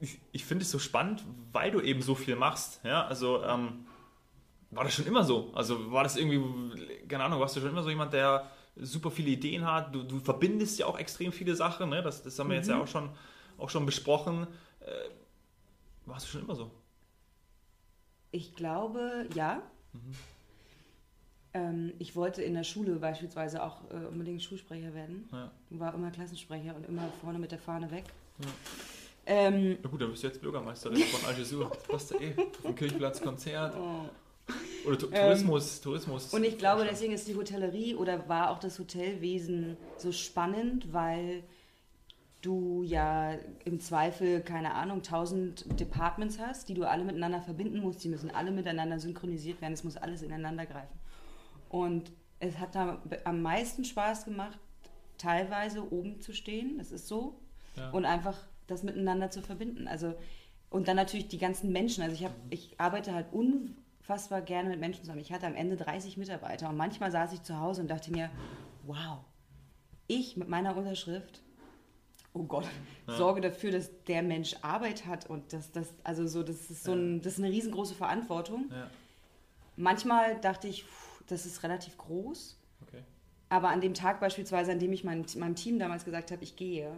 [0.00, 2.80] ich, ich finde es so spannend, weil du eben so viel machst.
[2.84, 3.86] Ja, also ähm,
[4.70, 5.52] war das schon immer so?
[5.54, 6.40] Also war das irgendwie,
[7.06, 9.94] keine Ahnung, warst du schon immer so jemand, der super viele Ideen hat?
[9.94, 12.02] Du, du verbindest ja auch extrem viele Sachen, ne?
[12.02, 12.60] das, das haben wir mhm.
[12.60, 12.82] jetzt ja mhm.
[12.82, 13.10] auch schon,
[13.58, 14.46] auch schon besprochen.
[14.80, 14.86] Äh,
[16.06, 16.70] warst du schon immer so?
[18.30, 19.62] Ich glaube, ja.
[19.92, 20.14] Mhm.
[21.54, 25.28] Ähm, ich wollte in der Schule beispielsweise auch äh, unbedingt Schulsprecher werden.
[25.32, 25.50] Ja.
[25.70, 28.04] War immer Klassensprecher und immer vorne mit der Fahne weg.
[28.38, 28.48] Ja.
[29.26, 31.70] Ähm, Na gut, dann bist du jetzt Bürgermeisterin von Algesur.
[31.88, 32.34] Passt eh.
[32.64, 33.74] Dem Kirchplatz Konzert.
[33.76, 34.08] Oh.
[34.86, 36.34] Oder tu Tourismus, ähm, Tourismus.
[36.34, 41.44] Und ich glaube, deswegen ist die Hotellerie oder war auch das Hotelwesen so spannend, weil
[42.40, 43.34] du ja
[43.64, 48.02] im Zweifel, keine Ahnung, tausend Departments hast, die du alle miteinander verbinden musst.
[48.02, 49.74] Die müssen alle miteinander synchronisiert werden.
[49.74, 50.98] Es muss alles ineinander greifen.
[51.72, 54.60] Und es hat da am meisten Spaß gemacht,
[55.18, 56.78] teilweise oben zu stehen.
[56.78, 57.40] Das ist so.
[57.74, 57.90] Ja.
[57.90, 59.88] Und einfach das miteinander zu verbinden.
[59.88, 60.14] Also
[60.70, 62.04] und dann natürlich die ganzen Menschen.
[62.04, 65.20] Also ich habe, ich arbeite halt un unfassbar gerne mit Menschen zusammen.
[65.20, 68.30] Ich hatte am Ende 30 Mitarbeiter und manchmal saß ich zu Hause und dachte mir,
[68.84, 69.18] wow,
[70.08, 71.40] ich mit meiner Unterschrift,
[72.32, 72.66] oh Gott,
[73.06, 73.14] ja.
[73.16, 76.92] sorge dafür, dass der Mensch Arbeit hat und dass das, also so, das ist so
[76.92, 78.70] ein, das ist eine riesengroße Verantwortung.
[78.70, 78.90] Ja.
[79.76, 82.58] Manchmal dachte ich, pff, das ist relativ groß.
[82.82, 83.02] Okay.
[83.48, 86.56] Aber an dem Tag beispielsweise, an dem ich mein, meinem Team damals gesagt habe, ich
[86.56, 86.92] gehe,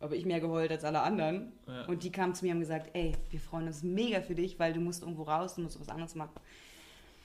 [0.00, 1.52] habe ich mehr geheult als alle anderen.
[1.66, 1.86] Ja.
[1.86, 4.58] Und die kamen zu mir und haben gesagt, ey, wir freuen uns mega für dich,
[4.58, 6.32] weil du musst irgendwo raus, du musst was anderes machen.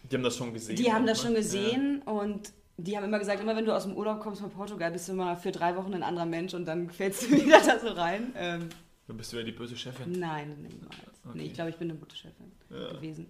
[0.10, 0.76] Die haben das schon gesehen.
[0.76, 2.12] Die haben das schon gesehen ja.
[2.12, 5.08] und die haben immer gesagt, immer wenn du aus dem Urlaub kommst von Portugal, bist
[5.08, 7.90] du immer für drei Wochen ein anderer Mensch und dann fällst du wieder da so
[7.90, 8.34] rein.
[8.36, 8.70] Ähm,
[9.08, 10.20] dann bist du ja die böse Chefin.
[10.20, 10.96] Nein, niemals.
[11.26, 11.38] Okay.
[11.38, 12.94] Nee, ich glaube, ich bin eine gute Chefin ja.
[12.94, 13.28] gewesen.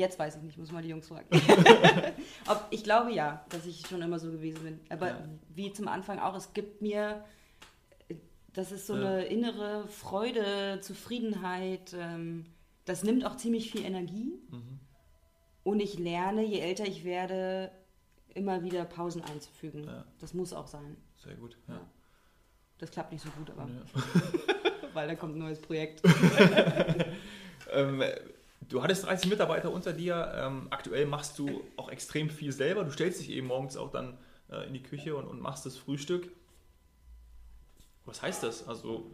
[0.00, 1.26] Jetzt weiß ich nicht, muss mal die Jungs fragen.
[2.48, 4.80] Ob, ich glaube ja, dass ich schon immer so gewesen bin.
[4.88, 5.28] Aber ja.
[5.54, 7.22] wie zum Anfang auch, es gibt mir
[8.52, 9.00] das ist so ja.
[9.00, 11.94] eine innere Freude, Zufriedenheit.
[11.96, 12.46] Ähm,
[12.84, 14.40] das nimmt auch ziemlich viel Energie.
[14.50, 14.80] Mhm.
[15.62, 17.70] Und ich lerne, je älter ich werde,
[18.34, 19.84] immer wieder Pausen einzufügen.
[19.84, 20.04] Ja.
[20.18, 20.96] Das muss auch sein.
[21.16, 21.74] Sehr gut, ja.
[21.74, 21.80] ja.
[22.78, 23.68] Das klappt nicht so gut, aber.
[24.94, 26.02] weil da kommt ein neues Projekt.
[27.72, 28.02] ähm,
[28.70, 30.32] du hattest 30 Mitarbeiter unter dir.
[30.34, 32.84] Ähm, aktuell machst du auch extrem viel selber.
[32.84, 34.16] Du stellst dich eben morgens auch dann
[34.50, 36.30] äh, in die Küche und, und machst das Frühstück.
[38.06, 38.66] Was heißt das?
[38.66, 39.10] Also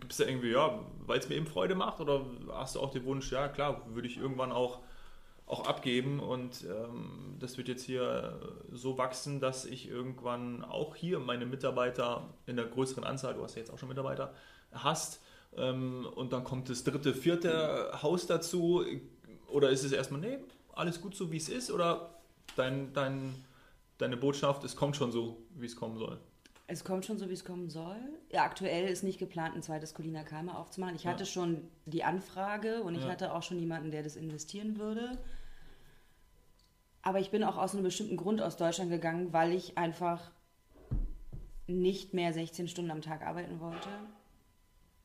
[0.00, 2.90] gibt es da irgendwie, ja, weil es mir eben Freude macht oder hast du auch
[2.90, 4.80] den Wunsch, ja klar, würde ich irgendwann auch,
[5.46, 8.38] auch abgeben und ähm, das wird jetzt hier
[8.72, 13.54] so wachsen, dass ich irgendwann auch hier meine Mitarbeiter in der größeren Anzahl, du hast
[13.54, 14.34] ja jetzt auch schon Mitarbeiter,
[14.72, 18.84] hast und dann kommt das dritte, vierte Haus dazu
[19.48, 20.38] oder ist es erstmal, nee,
[20.72, 22.18] alles gut so wie es ist oder
[22.56, 23.34] dein, dein,
[23.98, 26.18] deine Botschaft, es kommt schon so, wie es kommen soll?
[26.70, 27.96] Es kommt schon so, wie es kommen soll.
[28.30, 30.96] Ja, aktuell ist nicht geplant, ein zweites Colina Kalmer aufzumachen.
[30.96, 31.12] Ich ja.
[31.12, 33.08] hatte schon die Anfrage und ich ja.
[33.08, 35.16] hatte auch schon jemanden, der das investieren würde.
[37.00, 40.30] Aber ich bin auch aus einem bestimmten Grund aus Deutschland gegangen, weil ich einfach
[41.66, 43.88] nicht mehr 16 Stunden am Tag arbeiten wollte.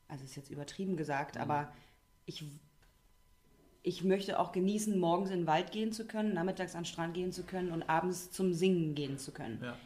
[0.08, 1.42] Also ist jetzt übertrieben gesagt, mhm.
[1.42, 1.72] aber
[2.26, 2.44] ich,
[3.82, 7.14] ich möchte auch genießen, morgens in den Wald gehen zu können, nachmittags an den Strand
[7.14, 9.60] gehen zu können und abends zum Singen gehen zu können.
[9.62, 9.76] Ja.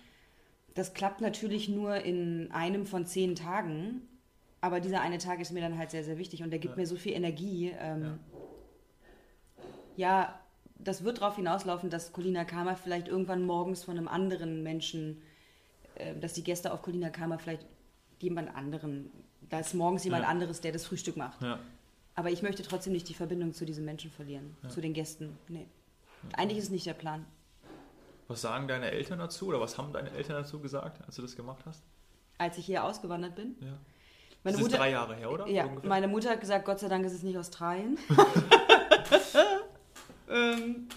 [0.75, 4.03] Das klappt natürlich nur in einem von zehn Tagen,
[4.61, 6.81] aber dieser eine Tag ist mir dann halt sehr, sehr wichtig und der gibt ja.
[6.81, 7.73] mir so viel Energie.
[7.79, 8.19] Ähm,
[9.97, 10.21] ja.
[10.23, 10.41] ja.
[10.79, 15.23] das wird darauf hinauslaufen, dass Colina Karma vielleicht irgendwann morgens von einem anderen Menschen,
[15.97, 17.67] äh, dass die Gäste auf Colina Karma vielleicht
[18.21, 19.11] jemand anderen,
[19.51, 20.29] da ist morgens jemand ja.
[20.29, 21.39] anderes, der das Frühstück macht.
[22.15, 25.39] Aber ich möchte trotzdem nicht die Verbindung zu diesen Menschen verlieren, zu den Gästen.
[25.49, 25.67] Nee.
[26.33, 27.25] Eigentlich ist es nicht der Plan.
[28.27, 31.35] Was sagen deine Eltern dazu oder was haben deine Eltern dazu gesagt, als du das
[31.35, 31.83] gemacht hast?
[32.37, 33.57] Als ich hier ausgewandert bin?
[33.61, 33.79] Ja.
[34.45, 35.47] Meine das Mutter, ist drei Jahre her, oder?
[35.49, 35.89] Ja, Ungefähr?
[35.89, 37.99] meine Mutter hat gesagt, Gott sei Dank ist es nicht Australien.
[40.29, 40.89] ähm,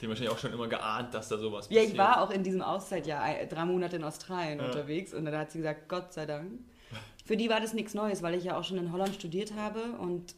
[0.00, 1.84] die haben wahrscheinlich auch schon immer geahnt, dass da sowas passiert.
[1.84, 4.66] Ja, ich war auch in diesem Auszeitjahr drei Monate in Australien ja.
[4.66, 6.60] unterwegs und dann hat sie gesagt, Gott sei Dank.
[7.24, 9.92] Für die war das nichts Neues, weil ich ja auch schon in Holland studiert habe
[9.98, 10.34] und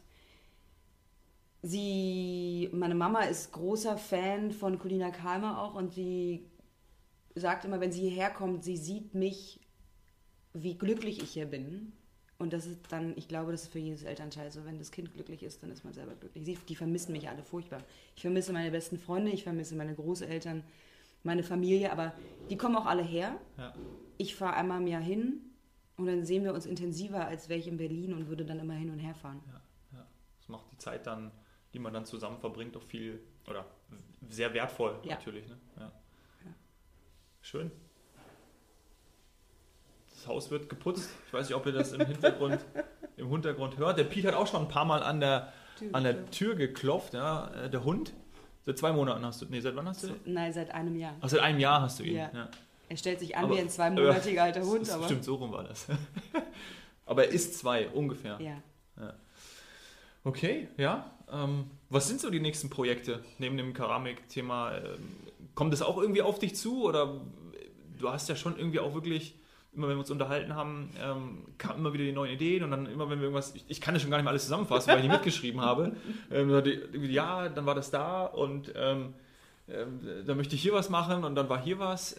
[1.63, 6.45] sie meine Mama ist großer Fan von Colina Kalmer auch und sie
[7.35, 9.61] sagt immer, wenn sie hierher kommt, sie sieht mich,
[10.53, 11.93] wie glücklich ich hier bin.
[12.39, 14.65] Und das ist dann, ich glaube, das ist für jedes Elternteil so.
[14.65, 16.45] Wenn das Kind glücklich ist, dann ist man selber glücklich.
[16.45, 17.81] Sie, die vermissen mich alle furchtbar.
[18.17, 20.65] Ich vermisse meine besten Freunde, ich vermisse meine Großeltern,
[21.23, 22.13] meine Familie, aber
[22.51, 23.41] die kommen auch alle her.
[23.57, 23.73] Ja.
[24.19, 25.52] Ich fahre einmal im Jahr hin
[26.03, 28.75] und dann sehen wir uns intensiver, als wäre ich in Berlin und würde dann immer
[28.75, 29.41] hin und her fahren.
[29.47, 30.07] Ja, ja.
[30.39, 31.31] Das macht die Zeit dann,
[31.73, 33.65] die man dann zusammen verbringt, auch viel oder
[34.29, 35.15] sehr wertvoll Ja.
[35.15, 35.47] natürlich.
[35.49, 35.57] Ne?
[35.79, 35.83] Ja.
[35.85, 35.91] Ja.
[37.41, 37.71] Schön.
[40.11, 41.11] Das Haus wird geputzt.
[41.27, 42.65] Ich weiß nicht, ob ihr das im Hintergrund,
[43.17, 43.99] im Hintergrund hört.
[43.99, 45.53] Der Piet hat auch schon ein paar Mal an der,
[45.93, 47.15] an der Tür geklopft.
[47.15, 47.49] Ja.
[47.55, 48.13] Äh, Der Hund.
[48.65, 49.47] Seit zwei Monaten hast du.
[49.47, 50.15] Nee, seit wann hast du?
[50.25, 51.17] Nein, seit einem Jahr.
[51.21, 52.15] Ach, seit einem Jahr hast du ihn.
[52.15, 52.31] Ja.
[52.33, 52.49] Ja.
[52.93, 55.07] Er stellt sich an Aber- wie ein zweimonatiger alter Hund, aber.
[55.07, 55.87] Stimmt, so rum war das.
[57.07, 58.39] aber er ist zwei, ungefähr.
[58.39, 59.15] Ja.
[60.25, 61.11] Okay, ja.
[61.33, 64.77] Ähm, was sind so die nächsten Projekte neben dem Keramikthema?
[64.77, 64.83] Ähm,
[65.55, 66.85] kommt das auch irgendwie auf dich zu?
[66.85, 67.15] Oder
[67.99, 69.37] du hast ja schon irgendwie auch wirklich,
[69.73, 72.85] immer wenn wir uns unterhalten haben, ähm, kamen immer wieder die neuen Ideen und dann
[72.85, 74.99] immer, wenn wir irgendwas, ich, ich kann das schon gar nicht mehr alles zusammenfassen, weil
[74.99, 75.97] ich nicht mitgeschrieben habe.
[76.31, 76.51] Ähm,
[77.11, 79.15] ja, dann war das da und ähm,
[79.69, 82.17] ähm, dann möchte ich hier was machen und dann war hier was.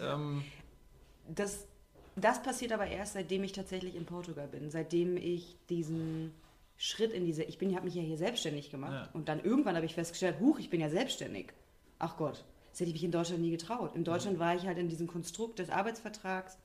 [1.27, 1.67] Das,
[2.15, 4.69] das passiert aber erst, seitdem ich tatsächlich in Portugal bin.
[4.69, 6.33] Seitdem ich diesen
[6.77, 7.43] Schritt in diese.
[7.43, 9.07] Ich bin, habe mich ja hier selbstständig gemacht.
[9.07, 9.09] Ja.
[9.13, 11.53] Und dann irgendwann habe ich festgestellt, huch, ich bin ja selbstständig.
[11.99, 13.95] Ach Gott, das hätte ich mich in Deutschland nie getraut.
[13.95, 16.57] In Deutschland war ich halt in diesem Konstrukt des Arbeitsvertrags.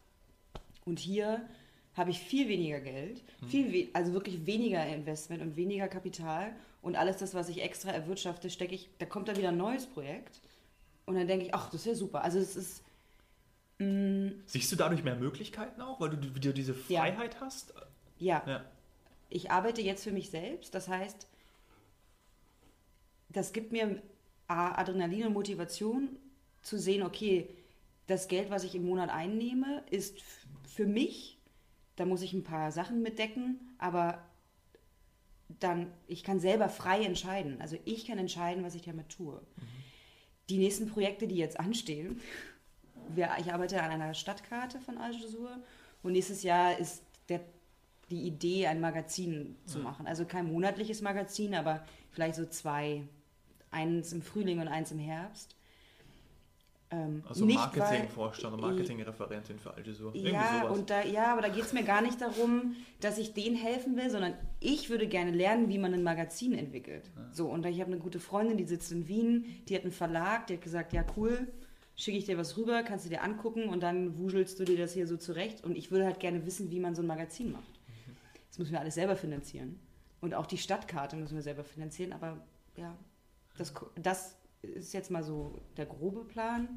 [0.85, 1.47] Und hier
[1.95, 6.53] habe ich viel weniger Geld, viel we also wirklich weniger Investment und weniger Kapital.
[6.81, 9.87] Und alles das, was ich extra erwirtschafte, stecke ich, da kommt da wieder ein neues
[9.87, 10.41] Projekt.
[11.07, 12.23] Und dann denke ich, ach, das ist ja super.
[12.23, 12.85] Also es ist.
[13.79, 17.01] Mm, siehst du dadurch mehr Möglichkeiten auch, weil du wieder diese Ja.
[17.03, 17.75] Freiheit hast?
[18.19, 18.65] ja, Ja.
[19.31, 20.75] ich arbeite jetzt für mich selbst.
[20.75, 21.27] Das heißt,
[23.29, 24.03] das gibt mir
[24.49, 26.17] Adrenalin und Motivation
[26.63, 27.49] zu sehen, okay,
[28.07, 30.19] das Geld, was ich im Monat einnehme, ist
[30.67, 31.39] für mich.
[31.97, 34.25] Da muss ich ein paar Sachen mitdecken, aber
[35.61, 37.61] dann, ich kann selber frei entscheiden.
[37.61, 39.41] Also ich kann entscheiden, was ich damit tue.
[40.49, 42.21] Die nächsten Projekte, die jetzt anstehen,
[43.15, 45.59] wir, ich arbeite an einer Stadtkarte von Al Jazeera
[46.03, 47.41] und nächstes Jahr ist der,
[48.11, 50.07] die Idee, ein Magazin zu machen.
[50.07, 53.03] Also kein monatliches Magazin, aber vielleicht so zwei.
[53.71, 55.55] Eins im Frühling und eins im Herbst.
[56.91, 60.11] Ähm, Also Marketingvorstand und Marketingreferentin für Al Jazeera.
[60.15, 63.35] Irgendwie ja, und da, ja, aber da geht es mir gar nicht darum, dass ich
[63.35, 67.11] denen helfen will, sondern ich würde gerne lernen, wie man ein Magazin entwickelt.
[67.31, 70.47] So, und ich habe eine gute Freundin, die sitzt in Wien, die hat einen Verlag,
[70.47, 71.47] die hat gesagt, ja cool,
[71.99, 74.95] schicke ich dir was rüber, kannst du dir angucken und dann wuschelst du dir das
[74.95, 75.65] hier so zurecht.
[75.65, 77.81] Und ich würde halt gerne wissen, wie man so ein Magazin macht.
[78.49, 79.79] Das müssen wir alles selber finanzieren.
[80.21, 82.41] Und auch die Stadtkarte müssen wir selber finanzieren, aber
[82.77, 82.97] ja,
[83.57, 86.69] das, das ist jetzt mal so der grobe Plan.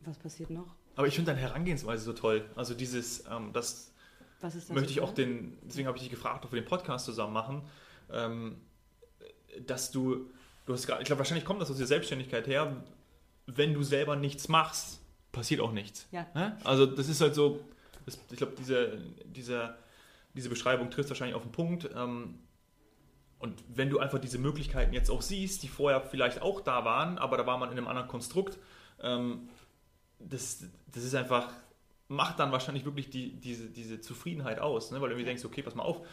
[0.00, 0.74] Was passiert noch?
[0.94, 2.48] Aber ich finde deine Herangehensweise so toll.
[2.54, 3.92] Also dieses, ähm, das
[4.40, 7.34] das möchte ich auch den, deswegen habe ich dich gefragt, ob wir den Podcast zusammen
[7.34, 7.62] machen,
[8.10, 8.56] ähm,
[9.66, 10.30] dass du,
[10.64, 12.82] du hast gerade, ich glaube, wahrscheinlich kommt das aus der Selbstständigkeit her,
[13.56, 15.00] wenn du selber nichts machst,
[15.32, 16.08] passiert auch nichts.
[16.10, 16.56] Ja.
[16.64, 17.60] Also das ist halt so,
[18.06, 19.76] das, ich glaube, diese, diese,
[20.34, 21.88] diese Beschreibung trifft wahrscheinlich auf den Punkt.
[21.94, 22.38] Ähm,
[23.38, 27.18] und wenn du einfach diese Möglichkeiten jetzt auch siehst, die vorher vielleicht auch da waren,
[27.18, 28.58] aber da war man in einem anderen Konstrukt,
[29.02, 29.48] ähm,
[30.18, 31.52] das, das ist einfach,
[32.08, 35.00] macht dann wahrscheinlich wirklich die, diese, diese Zufriedenheit aus, ne?
[35.00, 36.06] weil du irgendwie denkst, okay, pass mal auf,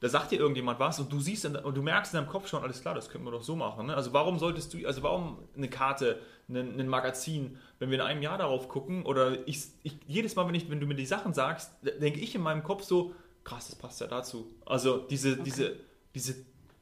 [0.00, 2.48] da sagt dir irgendjemand was und du siehst in, und du merkst in deinem Kopf
[2.48, 3.86] schon, alles klar, das können wir doch so machen.
[3.86, 3.94] Ne?
[3.94, 8.22] Also warum solltest du, also warum eine Karte, ein, ein Magazin, wenn wir in einem
[8.22, 11.32] Jahr darauf gucken oder ich, ich jedes Mal, wenn, ich, wenn du mir die Sachen
[11.32, 14.50] sagst, denke ich in meinem Kopf so, krass, das passt ja dazu.
[14.66, 15.76] Also diese, diese,
[16.14, 16.34] diese,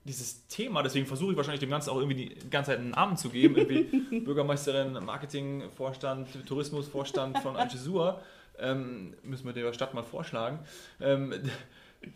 [0.04, 3.16] dieses Thema, deswegen versuche ich wahrscheinlich dem Ganzen auch irgendwie die ganze Zeit einen Namen
[3.16, 8.20] zu geben, irgendwie Bürgermeisterin, Marketingvorstand, Tourismusvorstand von Al Jazeera,
[8.58, 10.58] ähm, müssen wir der Stadt mal vorschlagen.
[11.00, 11.34] Ähm,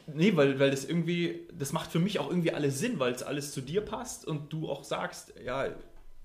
[0.06, 3.22] nee, weil, weil das irgendwie, das macht für mich auch irgendwie alles Sinn, weil es
[3.22, 5.68] alles zu dir passt und du auch sagst, ja,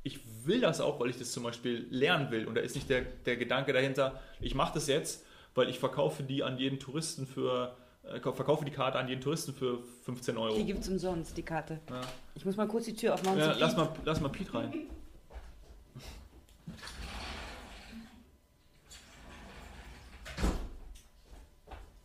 [0.03, 2.47] ich will das auch, weil ich das zum Beispiel lernen will.
[2.47, 6.23] Und da ist nicht der, der Gedanke dahinter, ich mache das jetzt, weil ich verkaufe
[6.23, 10.55] die an jeden Touristen für, äh, verkaufe die Karte an jeden Touristen für 15 Euro.
[10.55, 11.79] Die gibt es umsonst, die Karte.
[11.89, 12.01] Ja.
[12.35, 13.39] Ich muss mal kurz die Tür aufmachen.
[13.39, 13.77] Ja, lass, Piet.
[13.77, 14.73] mal, lass mal Piet rein.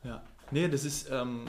[0.05, 1.47] Ja, nee, das ist, ähm,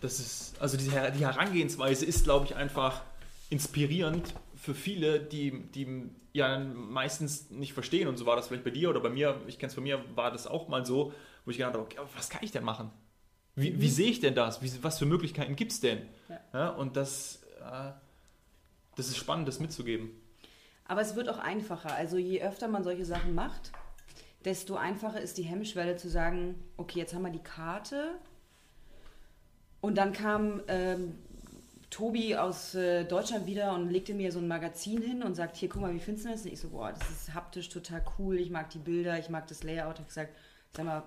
[0.00, 3.02] das ist, also diese, die Herangehensweise ist, glaube ich, einfach
[3.50, 8.08] inspirierend für viele, die, die ja meistens nicht verstehen.
[8.08, 10.04] Und so war das vielleicht bei dir oder bei mir, ich kenne es von mir,
[10.14, 11.12] war das auch mal so,
[11.44, 12.90] wo ich gedacht habe, okay, was kann ich denn machen?
[13.56, 14.62] Wie, wie sehe ich denn das?
[14.62, 16.02] Wie, was für Möglichkeiten gibt es denn?
[16.28, 16.40] Ja.
[16.52, 17.90] Ja, und das, äh,
[18.96, 20.10] das ist spannend, das mitzugeben.
[20.84, 21.94] Aber es wird auch einfacher.
[21.94, 23.72] Also je öfter man solche Sachen macht,
[24.44, 28.14] desto einfacher ist die Hemmschwelle zu sagen, okay, jetzt haben wir die Karte.
[29.80, 31.14] Und dann kam ähm,
[31.90, 35.68] Tobi aus äh, Deutschland wieder und legte mir so ein Magazin hin und sagt, hier,
[35.68, 36.42] guck mal, wie findest du das?
[36.42, 39.46] Und ich so, boah, das ist haptisch total cool, ich mag die Bilder, ich mag
[39.48, 39.94] das Layout.
[39.94, 40.36] Ich habe gesagt,
[40.74, 41.02] sag mal,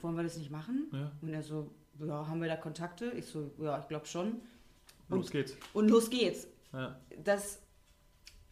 [0.00, 0.88] wollen wir das nicht machen?
[0.92, 1.10] Ja.
[1.20, 1.70] Und er so,
[2.00, 3.10] ja, haben wir da Kontakte?
[3.12, 4.40] Ich so, ja, ich glaube schon.
[5.08, 5.56] Los Und- geht's.
[5.72, 6.46] Und los geht's.
[6.72, 6.98] Ja.
[7.24, 7.58] Das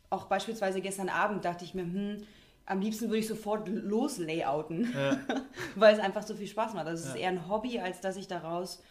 [0.09, 2.23] auch beispielsweise gestern Abend dachte ich mir, hm,
[2.67, 5.19] am liebsten würde ich sofort loslayouten, Ja.
[5.77, 6.87] weil es einfach so viel Spaß macht.
[6.87, 7.23] Also es ist Ja.
[7.23, 8.83] eher ein Hobby, als dass ich daraus,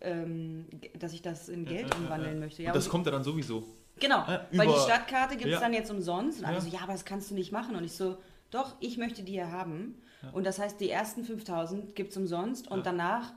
[0.00, 0.66] ähm,
[0.98, 2.64] dass ich das in Geld Ja, umwandeln möchte.
[2.66, 3.64] Und das und- kommt ja dann sowieso.
[3.98, 6.38] Genau, weil die Stadtkarte gibt es dann jetzt umsonst.
[6.40, 6.60] Und alle Ja.
[6.62, 7.76] so, ja, aber das kannst du nicht machen.
[7.76, 8.16] Und ich so,
[8.50, 10.00] doch, ich möchte die ja haben.
[10.32, 13.32] Und das heißt, die ersten 5000 gibt es umsonst und danach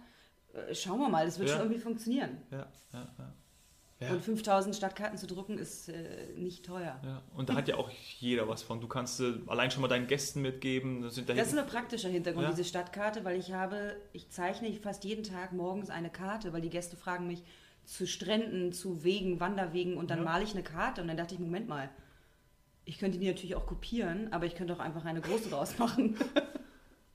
[0.69, 2.37] äh, schauen wir mal, das wird schon irgendwie funktionieren.
[2.51, 3.33] Ja, ja, ja.
[4.03, 4.11] Ja.
[4.11, 6.99] Und 5000 Stadtkarten zu drucken ist äh, nicht teuer.
[7.03, 7.21] ja.
[7.35, 7.89] Und da hat ja auch
[8.19, 8.81] jeder was von.
[8.81, 11.01] Du kannst äh, allein schon mal deinen Gästen mitgeben.
[11.01, 12.51] Das, da Das ist ein praktischer Hintergrund, Ja.
[12.51, 16.69] diese Stadtkarte, weil ich habe, ich zeichne fast jeden Tag morgens eine Karte, weil die
[16.69, 17.43] Gäste fragen mich
[17.85, 20.25] zu Stränden, zu Wegen, Wanderwegen und dann Ja.
[20.25, 21.89] male ich eine Karte und dann dachte ich, Moment mal,
[22.85, 26.15] ich könnte die natürlich auch kopieren, aber ich könnte auch einfach eine große draus machen.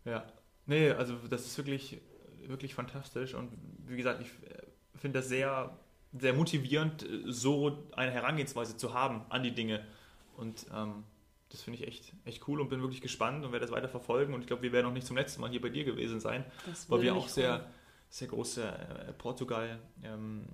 [0.05, 0.25] Ja.
[0.67, 2.01] Nee, also das ist wirklich,
[2.47, 3.35] wirklich fantastisch.
[3.35, 3.51] Und
[3.87, 4.63] wie gesagt, ich äh,
[4.99, 5.77] finde das sehr,
[6.13, 9.85] sehr motivierend, äh, so eine Herangehensweise zu haben an die Dinge.
[10.37, 11.05] Und ähm,
[11.51, 14.35] das finde ich echt, echt cool und bin wirklich gespannt und werde das weiter verfolgen.
[14.35, 16.45] Und ich glaube, wir werden auch nicht zum letzten Mal hier bei dir gewesen sein,
[16.89, 17.67] weil wir auch sehr,
[18.11, 20.45] sehr große äh, Portugal ähm,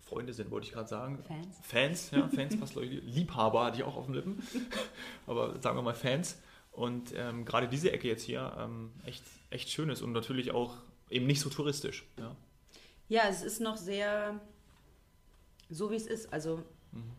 [0.00, 1.22] Freunde sind, wollte ich gerade sagen.
[1.22, 1.58] Fans.
[1.62, 2.88] Fans, ja, Fans, fast Leute.
[2.88, 4.42] Liebhaber hatte ich auch auf den Lippen.
[5.26, 6.40] Aber sagen wir mal Fans.
[6.72, 10.76] Und ähm, gerade diese Ecke jetzt hier ähm, echt, echt schön ist und natürlich auch
[11.08, 12.06] eben nicht so touristisch.
[12.18, 12.36] Ja.
[13.08, 14.40] Ja, es ist noch sehr
[15.70, 16.32] so, wie es ist.
[16.32, 17.12] Also, Mhm.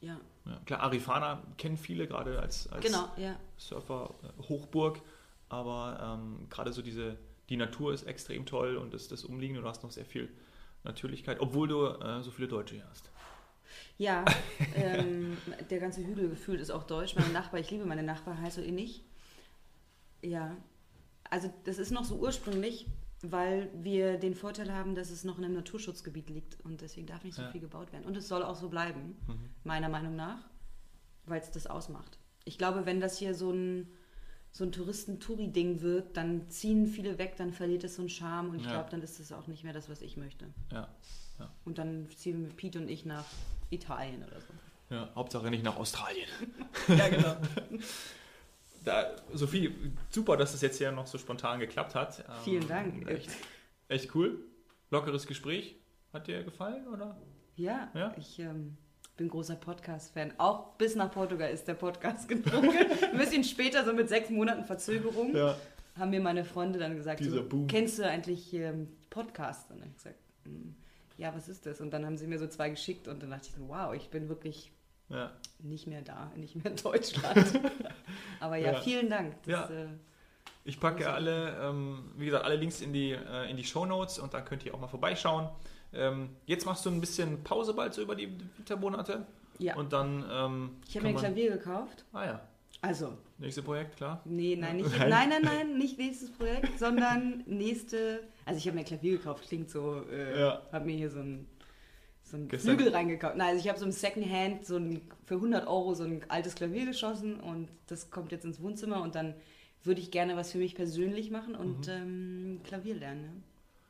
[0.00, 3.36] ja, Ja, klar, Arifana kennen viele gerade als, als genau, ja.
[3.58, 5.00] Surfer-Hochburg,
[5.48, 7.16] aber ähm, gerade so diese,
[7.48, 10.28] die Natur ist extrem toll und das, das Umliegende, du hast noch sehr viel
[10.84, 13.10] Natürlichkeit, obwohl du äh, so viele Deutsche hier hast.
[13.98, 14.24] Ja,
[14.74, 15.36] ähm,
[15.68, 17.14] der ganze Hügel gefühlt ist auch deutsch.
[17.16, 19.04] Meine Nachbar, ich liebe meine Nachbar, heißt so innig.
[20.22, 20.56] Ja,
[21.30, 22.86] also das ist noch so ursprünglich,
[23.22, 27.22] weil wir den Vorteil haben, dass es noch in einem Naturschutzgebiet liegt und deswegen darf
[27.24, 27.50] nicht so Ja.
[27.50, 28.04] viel gebaut werden.
[28.04, 29.50] Und es soll auch so bleiben, Mhm.
[29.64, 30.38] meiner Meinung nach,
[31.26, 32.18] weil es das ausmacht.
[32.44, 33.88] Ich glaube, wenn das hier so ein,
[34.52, 38.56] so ein Touristen-Touri-Ding wird, dann ziehen viele weg, dann verliert es so einen Charme und
[38.60, 38.72] ich Ja.
[38.72, 40.46] glaube, dann ist es auch nicht mehr das, was ich möchte.
[40.72, 40.88] Ja,
[41.64, 43.24] Und dann ziehen wir Pete und ich nach
[43.70, 44.94] Italien oder so.
[44.94, 46.28] ja, Hauptsache nicht nach Australien.
[46.88, 47.36] Ja, genau.
[48.84, 49.74] Da, Sophie,
[50.08, 52.20] super, dass das jetzt hier noch so spontan geklappt hat.
[52.20, 53.08] Ähm, Vielen Dank.
[53.08, 53.30] Echt,
[53.88, 54.38] echt cool.
[54.90, 55.76] Lockeres Gespräch.
[56.12, 57.16] Hat dir gefallen, oder?
[57.56, 58.14] Ja, Ja?
[58.16, 58.76] ich ähm,
[59.16, 60.34] bin großer Podcast-Fan.
[60.38, 62.74] Auch bis nach Portugal ist der Podcast gedrungen.
[63.12, 65.56] Ein bisschen später, so mit sechs Monaten Verzögerung, Ja.
[65.98, 69.70] haben mir meine Freunde dann gesagt, so, kennst du eigentlich ähm, Podcast?
[69.70, 70.74] Und dann habe ich gesagt, "Hm,
[71.18, 71.80] ja, was ist das?
[71.82, 74.08] Und dann haben sie mir so zwei geschickt und dann dachte ich so, wow, ich
[74.08, 74.72] bin wirklich
[75.10, 75.30] ja.
[75.58, 77.60] nicht mehr da, nicht mehr in Deutschland.
[78.40, 78.80] Aber ja, Ja.
[78.80, 79.34] vielen Dank.
[79.46, 79.62] Ja.
[79.62, 79.86] Das, äh,
[80.64, 84.18] Ich packe alle, ähm, wie gesagt, alle Links in die, äh, in die Show Notes
[84.18, 85.48] und dann könnt ihr auch mal vorbeischauen.
[85.92, 89.26] Ähm, jetzt machst du ein bisschen Pause bald so über die Wintermonate
[89.58, 89.74] ja.
[89.76, 90.24] und dann.
[90.30, 92.04] Ähm, ich habe mir ein man- Klavier gekauft.
[92.12, 92.40] Ah ja,
[92.82, 94.20] Also, nächste Projekt, klar.
[94.24, 95.08] Nee, nein, nicht, Nein.
[95.10, 98.20] nein, nein, nein, nicht nächstes Projekt, sondern nächste.
[98.44, 100.62] Also ich habe mir ein Klavier gekauft, klingt so, äh, Ja.
[100.72, 101.46] habe mir hier so ein,
[102.30, 103.36] so ein Gestern- Flügel reingekauft.
[103.36, 106.54] Nein, also ich habe so im Secondhand so ein, für 100 Euro so ein altes
[106.54, 109.34] Klavier geschossen und das kommt jetzt ins Wohnzimmer und dann
[109.82, 111.92] würde ich gerne was für mich persönlich machen und Mhm.
[111.92, 113.42] ähm, Klavier lernen.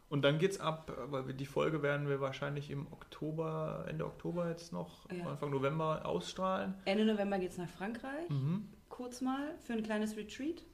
[0.09, 4.72] Und dann geht's ab, weil die Folge werden wir wahrscheinlich im Oktober, Ende Oktober jetzt
[4.72, 5.26] noch, Ja.
[5.26, 6.74] Anfang November ausstrahlen.
[6.85, 6.92] Ja.
[6.92, 8.68] Ende November geht es nach Frankreich, Mhm.
[8.88, 10.64] kurz mal, für ein kleines Retreat.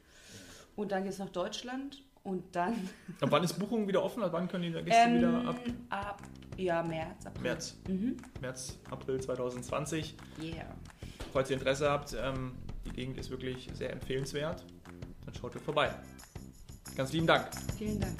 [0.74, 2.74] Und dann geht es nach Deutschland und dann
[3.20, 4.22] Ab wann ist Buchung wieder offen?
[4.22, 5.56] Ab wann können die Gäste ähm, wieder ab
[5.90, 6.22] ab
[6.56, 7.42] ja, März, April.
[7.42, 8.16] März, Mhm.
[8.40, 10.16] März, April 2020?
[10.42, 10.64] Yeah.
[11.32, 12.52] Falls ihr Interesse habt, ähm,
[12.86, 14.64] die Gegend ist wirklich sehr empfehlenswert.
[15.24, 15.90] Dann schaut ihr vorbei.
[16.96, 17.50] Ganz lieben Dank.
[17.76, 18.14] Vielen Dank.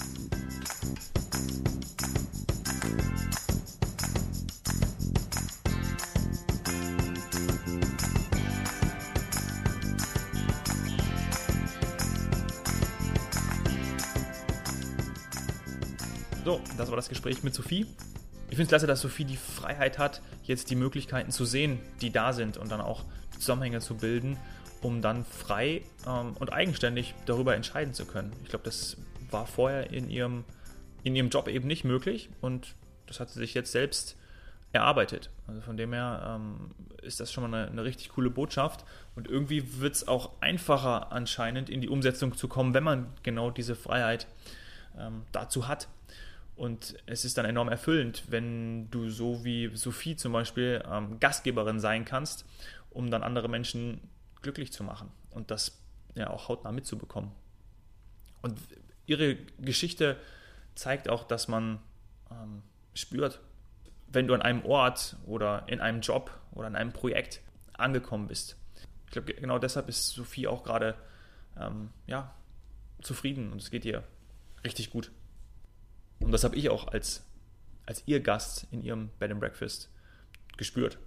[16.47, 17.87] So, das war das Gespräch mit Sophie.
[18.51, 22.13] Ich finde es klasse, dass Sophie die Freiheit hat, jetzt die Möglichkeiten zu sehen, die
[22.13, 23.03] da sind und dann auch
[23.37, 24.37] Zusammenhänge zu bilden,
[24.81, 28.33] um dann frei ähm, und eigenständig darüber entscheiden zu können.
[28.45, 28.97] Ich glaube, das
[29.33, 30.45] war vorher in ihrem,
[31.03, 32.77] in ihrem Job eben nicht möglich und
[33.09, 34.17] das hat sie sich jetzt selbst
[34.73, 35.31] erarbeitet.
[35.49, 36.71] Also von dem her ähm,
[37.03, 38.85] ist das schon mal eine, eine, richtig coole Botschaft.
[39.17, 43.51] Und irgendwie wird es auch einfacher anscheinend in die Umsetzung zu kommen, wenn man genau
[43.51, 44.29] diese Freiheit
[44.97, 45.89] ähm, dazu hat.
[46.57, 51.81] Und es ist dann enorm erfüllend, wenn du so wie Sophie zum Beispiel ähm, Gastgeberin
[51.81, 52.47] sein kannst,
[52.91, 54.01] um dann andere Menschen
[54.41, 55.83] glücklich zu machen und das
[56.15, 57.31] ja auch hautnah mitzubekommen.
[58.41, 58.59] Und
[59.05, 60.17] ihre Geschichte
[60.75, 61.79] zeigt auch, dass man
[62.31, 62.63] ähm,
[62.95, 63.41] spürt,
[64.09, 67.43] wenn du an einem Ort oder in einem Job oder in einem Projekt
[67.75, 68.57] angekommen bist.
[69.07, 70.95] Ich glaube, genau deshalb ist Sophie auch gerade
[71.59, 72.35] ähm, ja,
[73.03, 74.03] zufrieden und es geht ihr
[74.65, 75.11] richtig gut.
[76.21, 77.25] Und das habe ich auch als,
[77.85, 79.91] als ihr Gast in ihrem Bed and Breakfast
[80.57, 80.99] gespürt.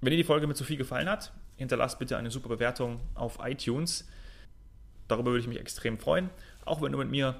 [0.00, 4.08] Wenn dir die Folge mit Sophie gefallen hat, hinterlasst bitte eine super Bewertung auf iTunes.
[5.08, 6.30] Darüber würde ich mich extrem freuen.
[6.64, 7.36] Auch wenn du mit mir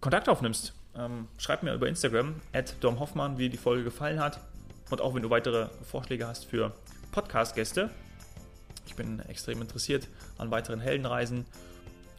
[0.00, 0.74] Kontakt aufnimmst.
[0.96, 4.40] Ähm, schreib mir über Instagram, at domhoffmann, wie dir die Folge gefallen hat.
[4.90, 6.74] Und auch wenn du weitere Vorschläge hast für
[7.12, 7.90] Podcast-Gäste.
[8.86, 10.08] Ich bin extrem interessiert
[10.38, 11.44] an weiteren Heldenreisen.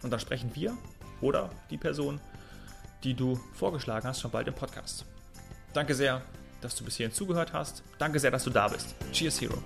[0.03, 0.77] Und dann sprechen wir
[1.19, 2.21] oder die Person,
[3.03, 5.05] die du vorgeschlagen hast, schon bald im Podcast.
[5.73, 6.21] Danke sehr,
[6.61, 7.83] dass du bis hierhin zugehört hast.
[7.97, 8.95] Danke sehr, dass du da bist.
[9.11, 9.57] Cheers, Hero.